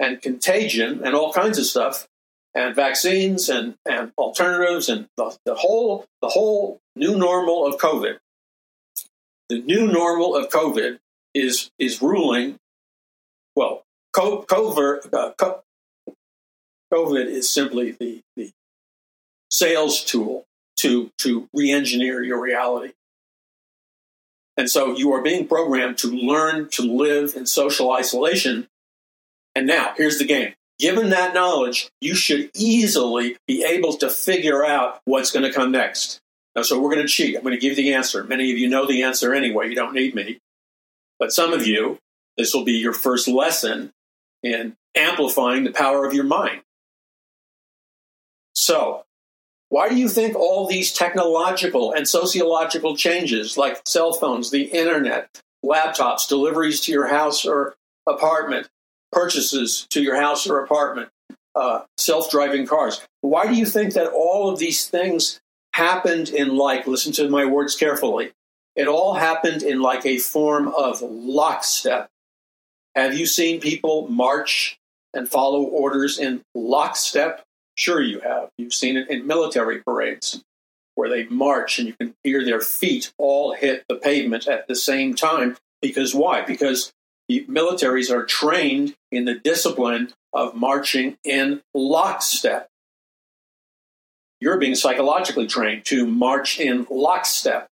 [0.00, 2.08] and contagion and all kinds of stuff,
[2.54, 8.16] and vaccines and, and alternatives and the, the whole the whole new normal of COVID.
[9.50, 11.00] The new normal of COVID
[11.34, 12.56] is is ruling.
[13.54, 13.84] Well,
[14.16, 15.32] COVID, uh,
[16.90, 18.52] COVID is simply the, the
[19.50, 20.46] sales tool
[20.76, 22.94] to to re-engineer your reality.
[24.58, 28.66] And so you are being programmed to learn to live in social isolation.
[29.54, 30.54] And now, here's the game.
[30.80, 35.70] Given that knowledge, you should easily be able to figure out what's going to come
[35.70, 36.20] next.
[36.56, 37.36] Now, so we're going to cheat.
[37.36, 38.24] I'm going to give you the answer.
[38.24, 39.68] Many of you know the answer anyway.
[39.68, 40.40] You don't need me.
[41.20, 41.98] But some of you,
[42.36, 43.92] this will be your first lesson
[44.42, 46.62] in amplifying the power of your mind.
[48.54, 49.04] So,
[49.70, 55.42] why do you think all these technological and sociological changes, like cell phones, the internet,
[55.64, 58.68] laptops, deliveries to your house or apartment,
[59.12, 61.10] purchases to your house or apartment,
[61.54, 65.40] uh, self driving cars, why do you think that all of these things
[65.74, 68.32] happened in like, listen to my words carefully,
[68.74, 72.08] it all happened in like a form of lockstep?
[72.94, 74.78] Have you seen people march
[75.12, 77.44] and follow orders in lockstep?
[77.78, 78.50] Sure, you have.
[78.58, 80.42] You've seen it in military parades
[80.96, 84.74] where they march and you can hear their feet all hit the pavement at the
[84.74, 85.56] same time.
[85.80, 86.42] Because why?
[86.42, 86.92] Because
[87.28, 92.66] the militaries are trained in the discipline of marching in lockstep.
[94.40, 97.68] You're being psychologically trained to march in lockstep.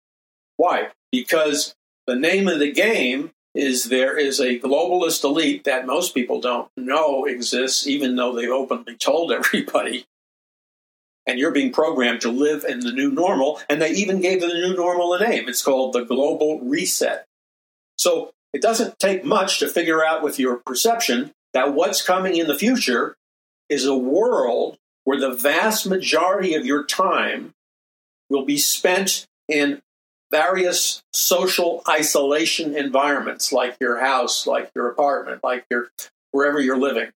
[0.57, 0.90] Why?
[1.11, 1.74] Because
[2.07, 6.70] the name of the game is there is a globalist elite that most people don't
[6.76, 10.07] know exists, even though they've openly told everybody.
[11.26, 13.61] And you're being programmed to live in the new normal.
[13.68, 15.48] And they even gave the new normal a name.
[15.48, 17.26] It's called the global reset.
[17.98, 22.46] So it doesn't take much to figure out with your perception that what's coming in
[22.46, 23.16] the future
[23.68, 27.54] is a world where the vast majority of your time
[28.28, 29.80] will be spent in
[30.37, 35.89] various social isolation environments, like your house, like your apartment, like your
[36.32, 37.11] wherever you're living.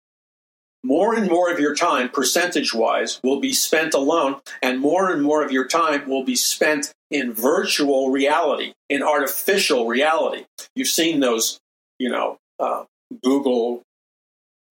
[0.85, 5.21] More and more of your time, percentage wise, will be spent alone, and more and
[5.21, 10.45] more of your time will be spent in virtual reality, in artificial reality.
[10.77, 11.59] You've seen those,
[11.99, 12.85] you know, uh,
[13.25, 13.83] Google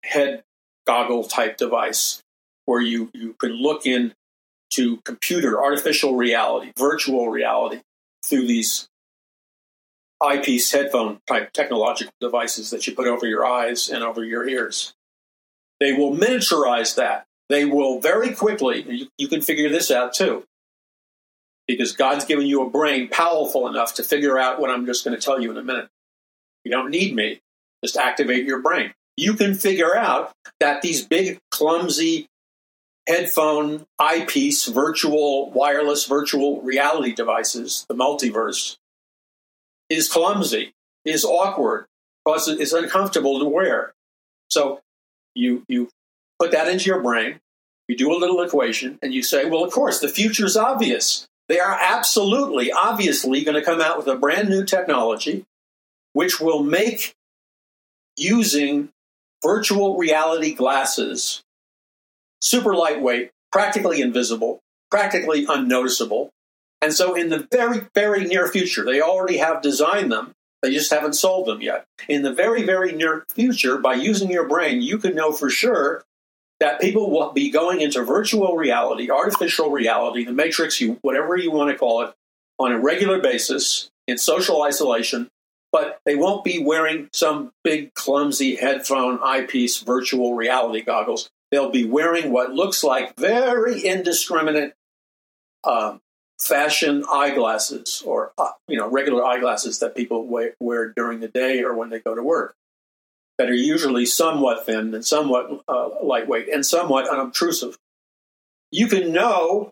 [0.06, 0.43] head
[0.86, 2.22] goggle type device
[2.66, 7.82] where you, you can look into computer, artificial reality, virtual reality,
[8.28, 8.88] through these
[10.22, 14.94] eyepiece headphone type technological devices that you put over your eyes and over your ears.
[15.80, 17.26] They will miniaturize that.
[17.50, 20.44] They will very quickly, you, you can figure this out too,
[21.68, 25.16] because God's given you a brain powerful enough to figure out what I'm just going
[25.16, 25.88] to tell you in a minute.
[26.64, 27.40] You don't need me.
[27.84, 28.94] Just activate your brain.
[29.16, 32.28] You can figure out that these big, clumsy
[33.08, 38.78] headphone, eyepiece, virtual, wireless, virtual reality devices, the multiverse,
[39.89, 40.74] is clumsy,
[41.05, 41.86] is awkward,
[42.26, 43.93] because it's uncomfortable to wear.
[44.49, 44.82] So
[45.34, 45.89] you you
[46.39, 47.39] put that into your brain,
[47.88, 51.26] you do a little equation, and you say, well, of course, the future is obvious.
[51.47, 55.45] They are absolutely, obviously going to come out with a brand new technology
[56.12, 57.14] which will make
[58.18, 58.89] using
[59.43, 61.43] virtual reality glasses
[62.48, 66.30] super lightweight, practically invisible, practically unnoticeable.
[66.82, 70.34] And so, in the very, very near future, they already have designed them.
[70.62, 71.86] They just haven't sold them yet.
[72.08, 76.04] In the very, very near future, by using your brain, you can know for sure
[76.60, 81.52] that people will be going into virtual reality, artificial reality, the matrix, you, whatever you
[81.52, 82.14] want to call it,
[82.60, 85.30] on a regular basis in social isolation,
[85.72, 91.30] but they won't be wearing some big, clumsy headphone eyepiece virtual reality goggles.
[91.52, 94.74] They'll be wearing what looks like very indiscriminate
[95.64, 96.02] um,
[96.41, 101.64] fashion eyeglasses or uh, you know regular eyeglasses that people wear, wear, during the day
[101.64, 102.56] or when they go to work
[103.38, 107.78] that are usually somewhat thin and somewhat uh, lightweight and somewhat unobtrusive.
[108.72, 109.72] You can know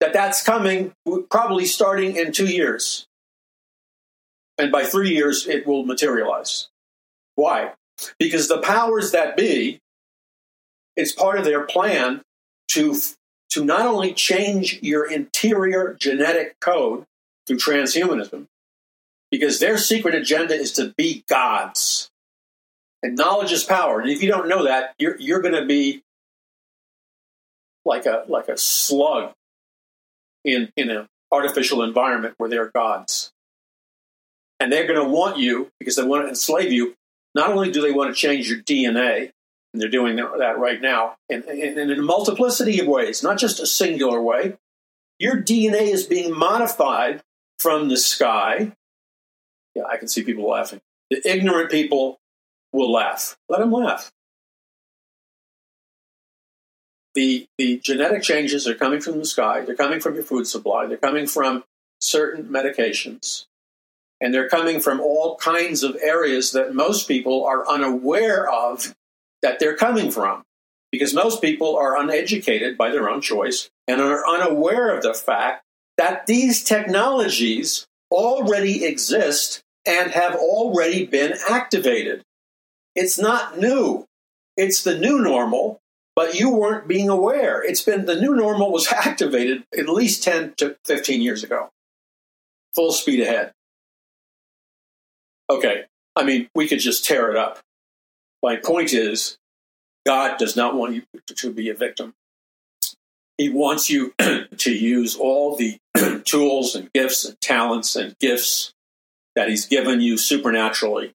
[0.00, 0.92] that that's coming
[1.30, 3.06] probably starting in two years.
[4.58, 6.68] And by three years, it will materialize.
[7.34, 7.72] Why?
[8.18, 9.80] Because the powers that be,
[10.96, 12.22] it's part of their plan
[12.68, 12.96] to,
[13.50, 17.04] to not only change your interior genetic code
[17.46, 18.46] through transhumanism,
[19.30, 22.10] because their secret agenda is to be gods.
[23.02, 24.00] And knowledge is power.
[24.00, 26.02] And if you don't know that, you're, you're going to be
[27.84, 29.32] like a, like a slug
[30.44, 33.30] in, in an artificial environment where they're gods.
[34.58, 36.94] And they're going to want you, because they want to enslave you,
[37.34, 39.30] not only do they want to change your DNA,
[39.76, 43.66] and they're doing that right now, and in, a multiplicity of ways, not just a
[43.66, 44.56] singular way.
[45.18, 47.22] Your DNA is being modified
[47.58, 48.72] from the sky.
[49.74, 50.80] Yeah, I can see people laughing.
[51.10, 52.16] The ignorant people
[52.72, 53.36] will laugh.
[53.50, 54.10] Let them laugh.
[57.14, 59.60] The, the genetic changes are coming from the sky.
[59.60, 60.86] They're coming from your food supply.
[60.86, 61.64] They're coming from
[62.00, 63.44] certain medications.
[64.22, 68.94] And they're coming from all kinds of areas that most people are unaware of
[69.42, 70.42] that they're coming from.
[70.92, 75.64] Because most people are uneducated by their own choice and are unaware of the fact
[75.98, 82.22] that these technologies already exist and have already been activated.
[82.94, 84.06] It's not new.
[84.56, 85.80] It's the new normal,
[86.14, 87.62] but you weren't being aware.
[87.62, 91.68] It's been the new normal was activated at least 10 to 15 years ago.
[92.74, 93.52] Full speed ahead.
[95.48, 95.84] Okay,
[96.16, 97.60] I mean, we could just tear it up.
[98.46, 99.38] My point is,
[100.06, 102.14] God does not want you to be a victim.
[103.38, 104.14] He wants you
[104.58, 105.78] to use all the
[106.24, 108.72] tools and gifts and talents and gifts
[109.34, 111.12] that He's given you supernaturally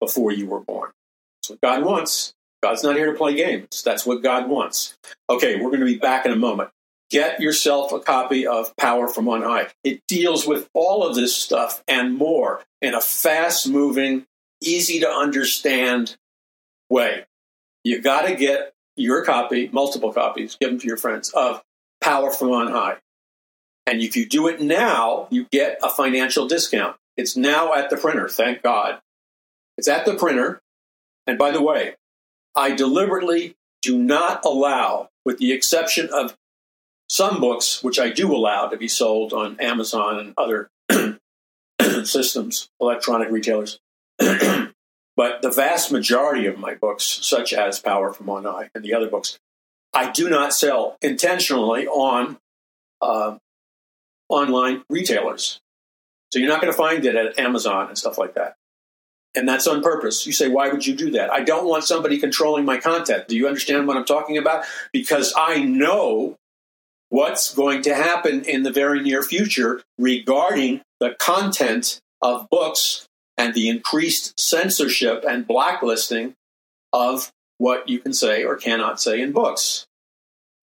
[0.00, 0.90] before you were born.
[1.36, 2.34] That's what God wants.
[2.60, 3.80] God's not here to play games.
[3.84, 4.96] That's what God wants.
[5.30, 6.70] Okay, we're going to be back in a moment.
[7.08, 9.68] Get yourself a copy of Power from On High.
[9.84, 14.26] It deals with all of this stuff and more in a fast moving,
[14.60, 16.16] easy to understand
[16.92, 17.24] way.
[17.82, 21.62] You got to get your copy, multiple copies, give them to your friends, of
[22.00, 22.96] Power from On High.
[23.86, 26.96] And if you do it now, you get a financial discount.
[27.16, 29.00] It's now at the printer, thank God.
[29.76, 30.60] It's at the printer.
[31.26, 31.94] And by the way,
[32.54, 36.36] I deliberately do not allow, with the exception of
[37.08, 40.70] some books, which I do allow to be sold on Amazon and other
[42.04, 43.80] systems, electronic retailers.
[45.16, 48.94] but the vast majority of my books, such as Power from On High and the
[48.94, 49.38] other books,
[49.92, 52.38] I do not sell intentionally on
[53.00, 53.36] uh,
[54.28, 55.60] online retailers.
[56.32, 58.56] So you're not going to find it at Amazon and stuff like that.
[59.34, 60.26] And that's on purpose.
[60.26, 61.30] You say, why would you do that?
[61.30, 63.28] I don't want somebody controlling my content.
[63.28, 64.64] Do you understand what I'm talking about?
[64.92, 66.36] Because I know
[67.08, 73.06] what's going to happen in the very near future regarding the content of books
[73.36, 76.34] and the increased censorship and blacklisting
[76.92, 79.86] of what you can say or cannot say in books.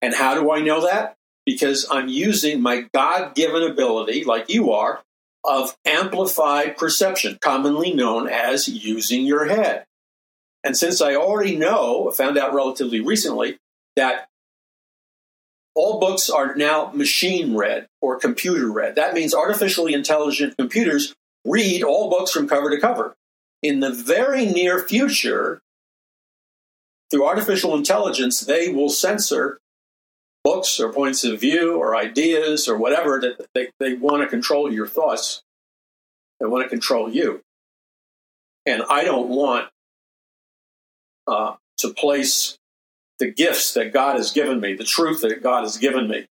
[0.03, 1.17] And how do I know that?
[1.47, 5.03] Because I'm using my God given ability, like you are,
[5.45, 9.85] of amplified perception, commonly known as using your head.
[10.63, 13.59] And since I already know, found out relatively recently,
[13.97, 14.29] that
[15.75, 18.97] all books are now machine read or computer read.
[18.97, 21.15] That means artificially intelligent computers
[21.45, 23.15] read all books from cover to cover.
[23.63, 25.61] In the very near future,
[27.11, 29.59] through artificial intelligence, they will censor
[30.45, 34.73] books or points of view or ideas or whatever that they, they want to control
[34.73, 35.43] your thoughts.
[36.41, 37.43] They want to control you.
[38.65, 39.69] And I don't want
[41.27, 42.59] uh, to place
[43.19, 46.27] the gifts that God has given me, the truth that God has given me,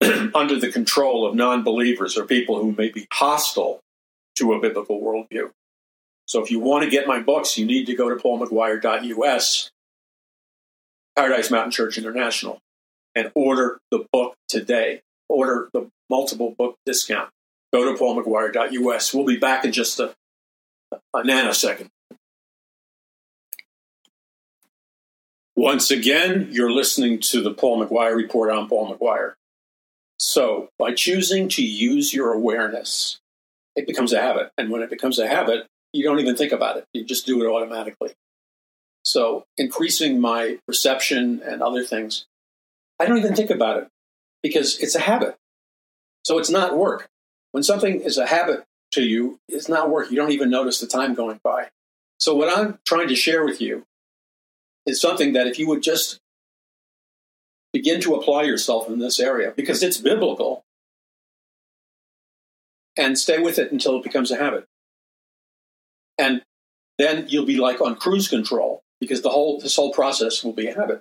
[0.34, 3.80] under the control of non believers or people who may be hostile
[4.40, 5.50] to a biblical worldview.
[6.26, 9.70] So if you want to get my books, you need to go to paulmcguire.us,
[11.16, 12.58] Paradise Mountain Church International,
[13.14, 15.02] and order the book today.
[15.28, 17.30] Order the multiple book discount.
[17.72, 19.14] Go to paulmcguire.us.
[19.14, 20.14] We'll be back in just a,
[21.14, 21.88] a nanosecond.
[25.54, 28.50] Once again, you're listening to the Paul McGuire Report.
[28.50, 29.34] I'm Paul McGuire.
[30.18, 33.20] So, by choosing to use your awareness,
[33.76, 34.50] it becomes a habit.
[34.58, 37.42] And when it becomes a habit, you don't even think about it, you just do
[37.42, 38.12] it automatically.
[39.02, 42.26] So, increasing my perception and other things,
[42.98, 43.88] I don't even think about it
[44.42, 45.36] because it's a habit.
[46.24, 47.08] So, it's not work.
[47.52, 50.10] When something is a habit to you, it's not work.
[50.10, 51.68] You don't even notice the time going by.
[52.18, 53.84] So, what I'm trying to share with you
[54.86, 56.20] is something that if you would just
[57.72, 60.64] begin to apply yourself in this area, because it's biblical,
[63.00, 64.66] and stay with it until it becomes a habit.
[66.18, 66.42] And
[66.98, 70.68] then you'll be like on cruise control because the whole this whole process will be
[70.68, 71.00] a habit.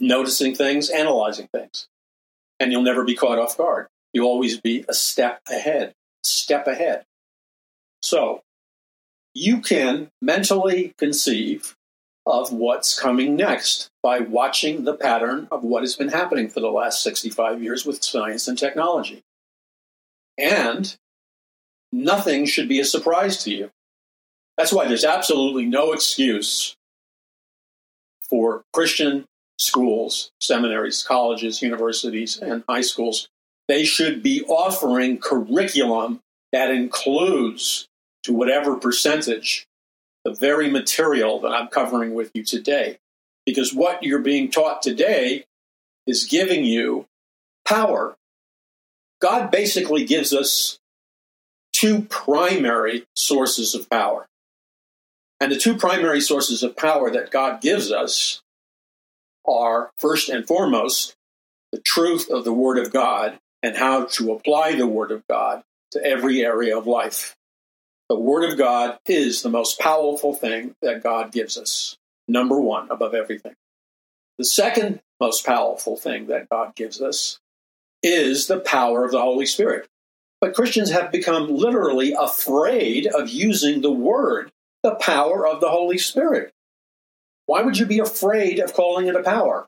[0.00, 1.86] Noticing things, analyzing things.
[2.58, 3.86] And you'll never be caught off guard.
[4.12, 7.04] You'll always be a step ahead, step ahead.
[8.02, 8.42] So
[9.32, 11.76] you can mentally conceive
[12.26, 16.70] of what's coming next by watching the pattern of what has been happening for the
[16.70, 19.22] last 65 years with science and technology.
[20.36, 20.96] And
[21.92, 23.70] nothing should be a surprise to you.
[24.56, 26.76] That's why there's absolutely no excuse
[28.22, 29.24] for Christian
[29.58, 33.28] schools, seminaries, colleges, universities, and high schools.
[33.68, 36.20] They should be offering curriculum
[36.52, 37.86] that includes,
[38.24, 39.66] to whatever percentage,
[40.24, 42.98] the very material that I'm covering with you today.
[43.46, 45.44] Because what you're being taught today
[46.06, 47.06] is giving you
[47.66, 48.16] power.
[49.20, 50.77] God basically gives us
[51.78, 54.26] two primary sources of power.
[55.40, 58.42] And the two primary sources of power that God gives us
[59.46, 61.14] are, first and foremost,
[61.70, 65.62] the truth of the Word of God and how to apply the Word of God
[65.92, 67.36] to every area of life.
[68.08, 72.90] The Word of God is the most powerful thing that God gives us, number one
[72.90, 73.54] above everything.
[74.38, 77.38] The second most powerful thing that God gives us
[78.02, 79.88] is the power of the Holy Spirit.
[80.40, 85.98] But Christians have become literally afraid of using the word, the power of the Holy
[85.98, 86.52] Spirit.
[87.46, 89.66] Why would you be afraid of calling it a power?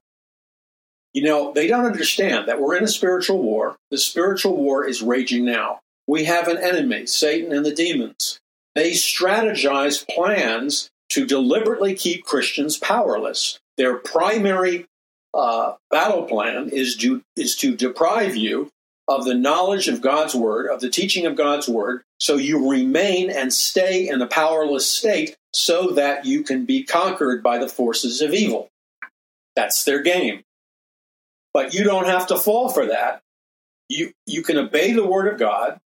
[1.12, 3.76] You know, they don't understand that we're in a spiritual war.
[3.90, 5.80] The spiritual war is raging now.
[6.06, 8.38] We have an enemy, Satan and the demons.
[8.74, 13.58] They strategize plans to deliberately keep Christians powerless.
[13.76, 14.86] Their primary
[15.34, 18.70] uh, battle plan is to, is to deprive you
[19.10, 23.28] of the knowledge of God's word, of the teaching of God's word, so you remain
[23.28, 28.22] and stay in a powerless state so that you can be conquered by the forces
[28.22, 28.68] of evil.
[29.56, 30.44] That's their game.
[31.52, 33.20] But you don't have to fall for that.
[33.88, 35.80] You, you can obey the word of God.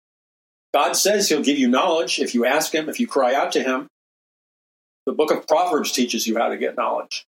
[0.74, 3.62] God says he'll give you knowledge if you ask him, if you cry out to
[3.62, 3.86] him.
[5.06, 7.24] The book of Proverbs teaches you how to get knowledge.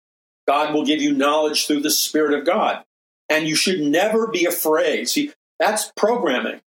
[0.47, 2.85] God will give you knowledge through the Spirit of God.
[3.29, 5.09] And you should never be afraid.
[5.09, 6.61] See, that's programming.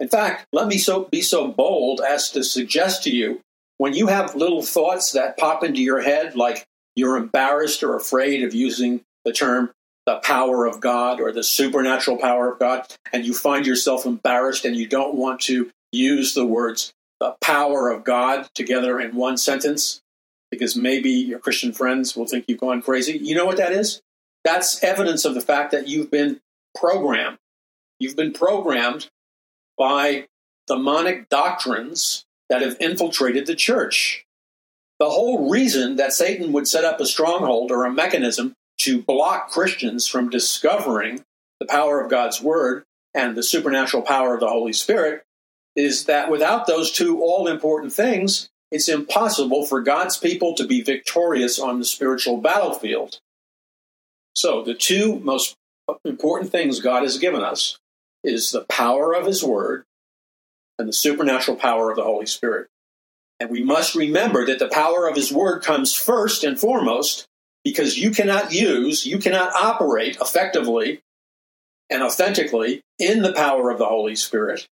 [0.00, 3.42] In fact, let me so, be so bold as to suggest to you
[3.78, 6.66] when you have little thoughts that pop into your head, like
[6.96, 9.70] you're embarrassed or afraid of using the term
[10.06, 14.64] the power of God or the supernatural power of God, and you find yourself embarrassed
[14.64, 19.36] and you don't want to use the words the power of God together in one
[19.36, 20.00] sentence
[20.50, 23.18] because maybe your Christian friends will think you've gone crazy.
[23.18, 24.00] You know what that is?
[24.42, 26.40] That's evidence of the fact that you've been
[26.74, 27.36] programmed.
[28.00, 29.08] You've been programmed
[29.76, 30.26] by
[30.66, 34.24] demonic doctrines that have infiltrated the church.
[34.98, 39.50] The whole reason that Satan would set up a stronghold or a mechanism to block
[39.50, 41.24] Christians from discovering
[41.58, 45.22] the power of God's word and the supernatural power of the Holy Spirit
[45.76, 50.80] is that without those two all important things, it's impossible for God's people to be
[50.80, 53.20] victorious on the spiritual battlefield.
[54.34, 55.56] So, the two most
[56.04, 57.78] important things God has given us
[58.24, 59.84] is the power of His Word
[60.78, 62.68] and the supernatural power of the Holy Spirit.
[63.38, 67.26] And we must remember that the power of His Word comes first and foremost
[67.64, 71.00] because you cannot use, you cannot operate effectively
[71.88, 74.66] and authentically in the power of the Holy Spirit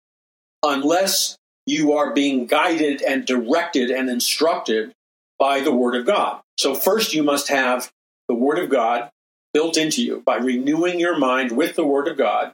[0.64, 4.94] unless you are being guided and directed and instructed
[5.40, 6.42] by the Word of God.
[6.58, 7.92] So, first, you must have
[8.28, 9.10] the Word of God
[9.54, 12.54] built into you by renewing your mind with the Word of God.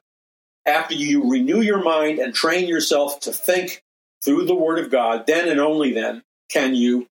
[0.66, 3.82] After you renew your mind and train yourself to think
[4.24, 7.08] through the Word of God, then and only then can you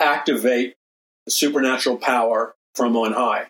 [0.00, 0.74] activate
[1.24, 3.46] the supernatural power from on high.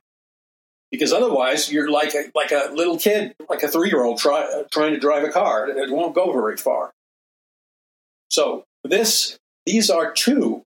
[0.90, 4.42] Because otherwise, you're like a, like a little kid, like a three year old try,
[4.42, 5.68] uh, trying to drive a car.
[5.68, 6.92] It won't go very far.
[8.30, 10.62] So this, these are two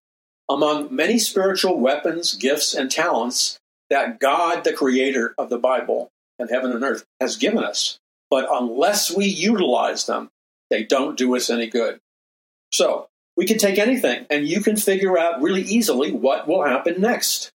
[0.49, 3.59] among many spiritual weapons, gifts, and talents
[3.89, 8.00] that God, the creator of the Bible and heaven and earth, has given us.
[8.31, 10.31] But unless we utilize them,
[10.71, 11.99] they don't do us any good.
[12.73, 17.01] So we can take anything and you can figure out really easily what will happen
[17.01, 17.51] next.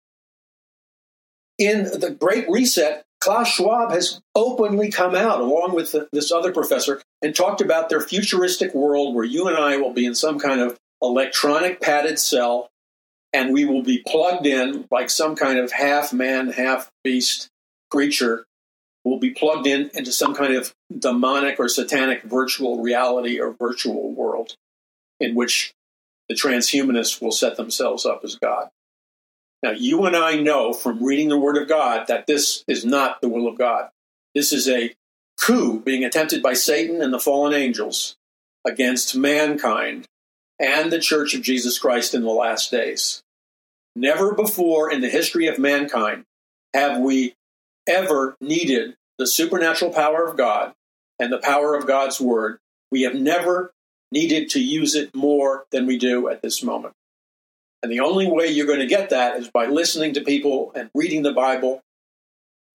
[1.58, 7.02] In the Great Reset, Klaus Schwab has openly come out, along with this other professor,
[7.22, 10.60] and talked about their futuristic world where you and I will be in some kind
[10.60, 12.70] of electronic padded cell
[13.36, 17.50] and we will be plugged in like some kind of half man, half beast
[17.92, 18.46] creature.
[19.06, 24.11] We'll be plugged in into some kind of demonic or satanic virtual reality or virtual
[24.11, 24.56] world
[25.19, 25.73] in which
[26.27, 28.69] the transhumanists will set themselves up as God.
[29.61, 33.22] Now, you and I know from reading the Word of God that this is not
[33.22, 33.90] the will of God.
[34.34, 34.95] This is a
[35.40, 38.15] coup being attempted by Satan and the fallen angels
[38.65, 40.07] against mankind
[40.60, 43.22] and the Church of Jesus Christ in the last days.
[43.95, 46.26] Never before in the history of mankind
[46.73, 47.36] have we
[47.88, 50.74] ever needed the supernatural power of God
[51.20, 52.60] and the power of God's Word.
[52.91, 53.72] We have never
[54.12, 56.94] needed to use it more than we do at this moment.
[57.84, 60.90] And the only way you're going to get that is by listening to people and
[60.95, 61.82] reading the Bible,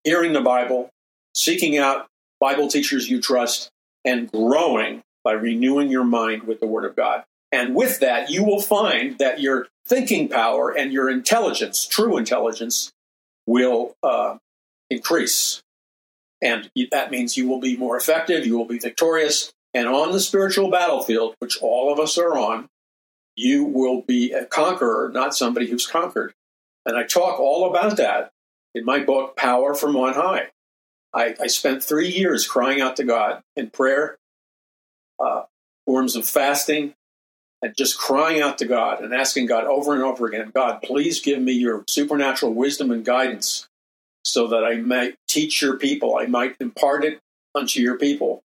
[0.04, 0.90] hearing the Bible,
[1.34, 2.06] seeking out
[2.38, 3.70] Bible teachers you trust,
[4.04, 7.24] and growing by renewing your mind with the Word of God.
[7.52, 12.92] And with that, you will find that your thinking power and your intelligence, true intelligence,
[13.46, 14.38] will uh,
[14.90, 15.62] increase.
[16.42, 20.20] And that means you will be more effective, you will be victorious, and on the
[20.20, 22.68] spiritual battlefield, which all of us are on,
[23.36, 26.34] you will be a conqueror, not somebody who's conquered.
[26.84, 28.32] And I talk all about that
[28.74, 30.48] in my book, Power from On High.
[31.12, 34.18] I, I spent three years crying out to God in prayer,
[35.18, 35.42] uh,
[35.86, 36.94] forms of fasting,
[37.62, 41.20] and just crying out to God and asking God over and over again God, please
[41.20, 43.68] give me your supernatural wisdom and guidance
[44.30, 47.20] so that I might teach your people, I might impart it
[47.54, 48.42] unto your people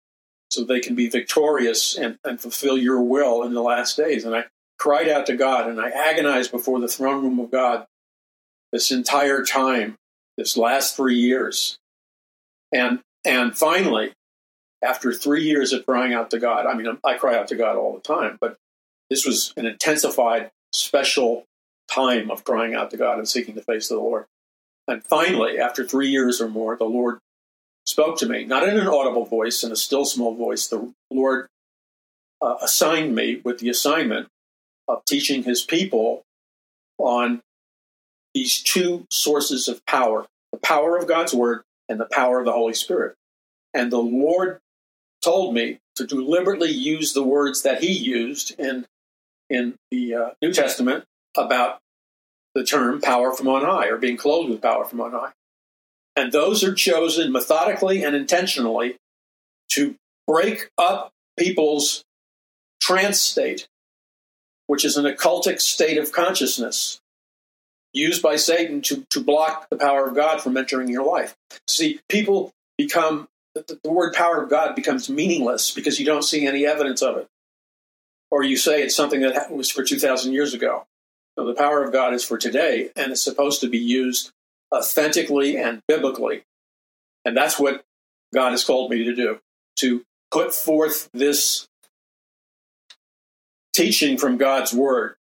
[0.50, 4.24] so they can be victorious and, and fulfill your will in the last days.
[4.24, 4.44] And I
[4.78, 7.86] cried out to God and I agonized before the throne room of God
[8.72, 9.96] this entire time,
[10.36, 11.78] this last three years.
[12.72, 14.12] And and finally,
[14.82, 17.76] after three years of crying out to God, I mean, I cry out to God
[17.76, 18.58] all the time, but
[19.08, 21.46] this was an intensified, special
[21.90, 24.26] time of crying out to God and seeking the face of the Lord.
[24.86, 27.18] And finally, after three years or more, the Lord
[27.86, 30.66] spoke to me, not in an audible voice, in a still small voice.
[30.66, 31.48] The Lord
[32.42, 34.28] uh, assigned me with the assignment
[34.88, 36.22] of teaching his people
[36.98, 37.40] on
[38.34, 42.52] these two sources of power the power of God's word and the power of the
[42.52, 43.16] Holy Spirit.
[43.74, 44.60] And the Lord
[45.22, 48.86] told me to deliberately use the words that he used in,
[49.50, 51.04] in the uh, New Testament
[51.36, 51.80] about
[52.54, 55.32] the term power from on high or being clothed with power from on high.
[56.16, 58.96] And those are chosen methodically and intentionally
[59.70, 62.04] to break up people's
[62.80, 63.66] trance state,
[64.66, 67.00] which is an occultic state of consciousness
[67.92, 71.34] used by Satan to, to block the power of God from entering your life.
[71.68, 76.46] See, people become, the, the word power of God becomes meaningless because you don't see
[76.46, 77.26] any evidence of it.
[78.30, 80.86] Or you say it's something that was for 2,000 years ago.
[81.36, 84.30] No, the power of God is for today, and it's supposed to be used
[84.72, 86.44] authentically and biblically.
[87.24, 87.84] And that's what
[88.32, 89.40] God has called me to do
[89.76, 91.66] to put forth this
[93.74, 95.16] teaching from God's word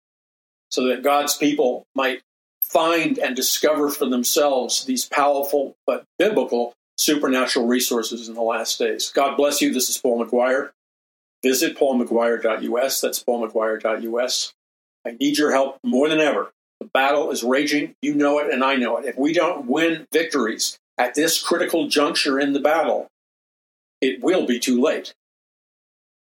[0.71, 2.23] so that God's people might
[2.63, 9.11] find and discover for themselves these powerful but biblical supernatural resources in the last days.
[9.15, 9.73] God bless you.
[9.73, 10.71] This is Paul McGuire.
[11.43, 13.01] Visit paulmcguire.us.
[13.01, 14.55] That's paulmcguire.us.
[15.07, 17.95] I need your help more than ever the battle is raging.
[18.03, 19.05] You know it, and I know it.
[19.05, 23.09] If we don't win victories at this critical juncture in the battle,
[24.01, 25.15] it will be too late.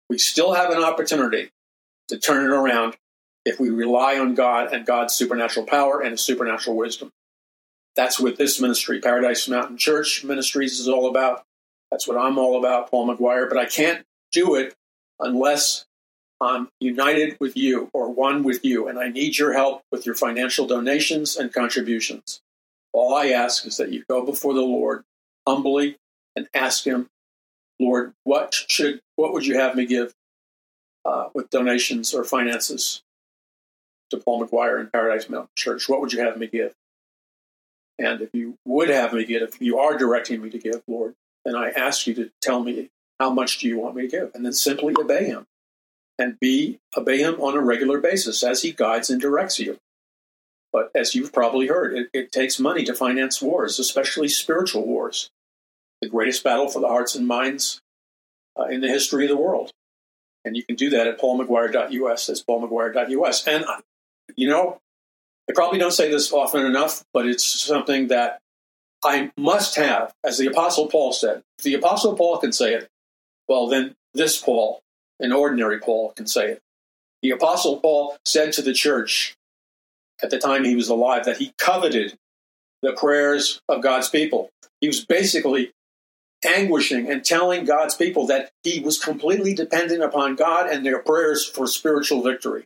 [0.10, 1.50] We still have an opportunity
[2.10, 2.98] to turn it around
[3.46, 7.12] if we rely on God and God's supernatural power and His supernatural wisdom.
[7.96, 11.44] That's what this ministry, Paradise Mountain Church Ministries, is all about.
[11.92, 13.48] That's what I'm all about, Paul McGuire.
[13.48, 14.74] But I can't do it
[15.20, 15.86] unless
[16.44, 20.14] I'm united with you or one with you, and I need your help with your
[20.14, 22.42] financial donations and contributions.
[22.92, 25.04] All I ask is that you go before the Lord
[25.48, 25.96] humbly
[26.36, 27.08] and ask Him,
[27.80, 30.14] Lord, what should what would you have me give
[31.06, 33.02] uh, with donations or finances
[34.10, 35.88] to Paul McGuire and Paradise Mountain Church?
[35.88, 36.74] What would you have me give?
[37.98, 41.14] And if you would have me give, if you are directing me to give, Lord,
[41.46, 42.90] then I ask you to tell me
[43.20, 45.46] how much do you want me to give, and then simply obey Him
[46.24, 49.78] and B, obey him on a regular basis as he guides and directs you.
[50.72, 55.30] But as you've probably heard, it, it, takes money to finance wars, especially spiritual wars.
[56.02, 57.82] The greatest battle for the hearts and minds
[58.58, 59.72] uh, in the history of the world.
[60.46, 62.28] And you can do that at paulmcguire.us.
[62.28, 63.48] That's paulmcguire.us.
[63.48, 63.82] And, uh,
[64.36, 64.80] you know,
[65.50, 68.40] I probably don't say this often enough, but it's something that
[69.04, 71.44] I must have, as the Apostle Paul said.
[71.60, 72.88] If the Apostle Paul can say it,
[73.50, 74.84] well, then this Paul
[75.20, 76.62] an ordinary Paul can say it.
[77.22, 79.36] The Apostle Paul said to the church
[80.22, 82.18] at the time he was alive that he coveted
[82.82, 84.50] the prayers of God's people.
[84.82, 85.72] He was basically
[86.46, 91.46] anguishing and telling God's people that he was completely dependent upon God and their prayers
[91.46, 92.66] for spiritual victory.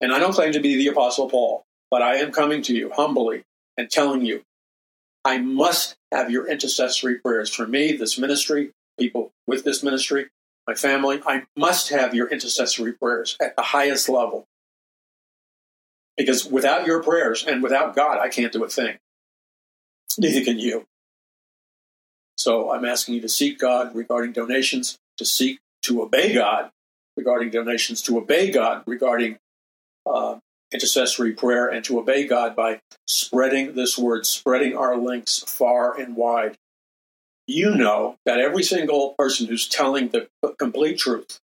[0.00, 2.90] And I don't claim to be the Apostle Paul, but I am coming to you
[2.94, 3.42] humbly
[3.76, 4.42] and telling you
[5.24, 10.26] I must have your intercessory prayers for me, this ministry, people with this ministry,
[10.66, 11.20] my family.
[11.26, 14.46] I must have your intercessory prayers at the highest level.
[16.16, 18.98] Because without your prayers and without God, I can't do a thing.
[20.18, 20.86] Neither can you.
[22.36, 26.70] So I'm asking you to seek God regarding donations, to seek to obey God
[27.16, 29.38] regarding donations, to obey God regarding
[30.06, 30.38] uh,
[30.72, 36.16] intercessory prayer, and to obey God by spreading this word, spreading our links far and
[36.16, 36.56] wide.
[37.46, 41.40] You know that every single person who's telling the complete truth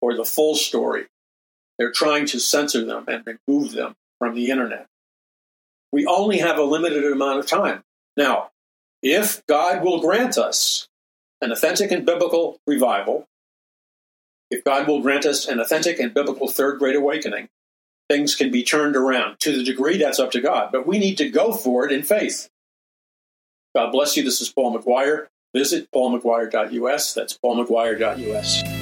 [0.00, 1.06] or the full story,
[1.78, 4.86] they're trying to censor them and remove them from the internet.
[5.90, 7.82] We only have a limited amount of time.
[8.16, 8.50] Now,
[9.02, 10.88] if God will grant us
[11.40, 13.26] an authentic and biblical revival,
[14.50, 17.48] if God will grant us an authentic and biblical third great awakening,
[18.08, 19.40] things can be turned around.
[19.40, 22.02] To the degree that's up to God, but we need to go for it in
[22.02, 22.48] faith.
[23.74, 24.22] God bless you.
[24.22, 25.28] This is Paul McGuire.
[25.54, 27.14] Visit paulmcguire.us.
[27.14, 28.81] That's paulmcguire.us.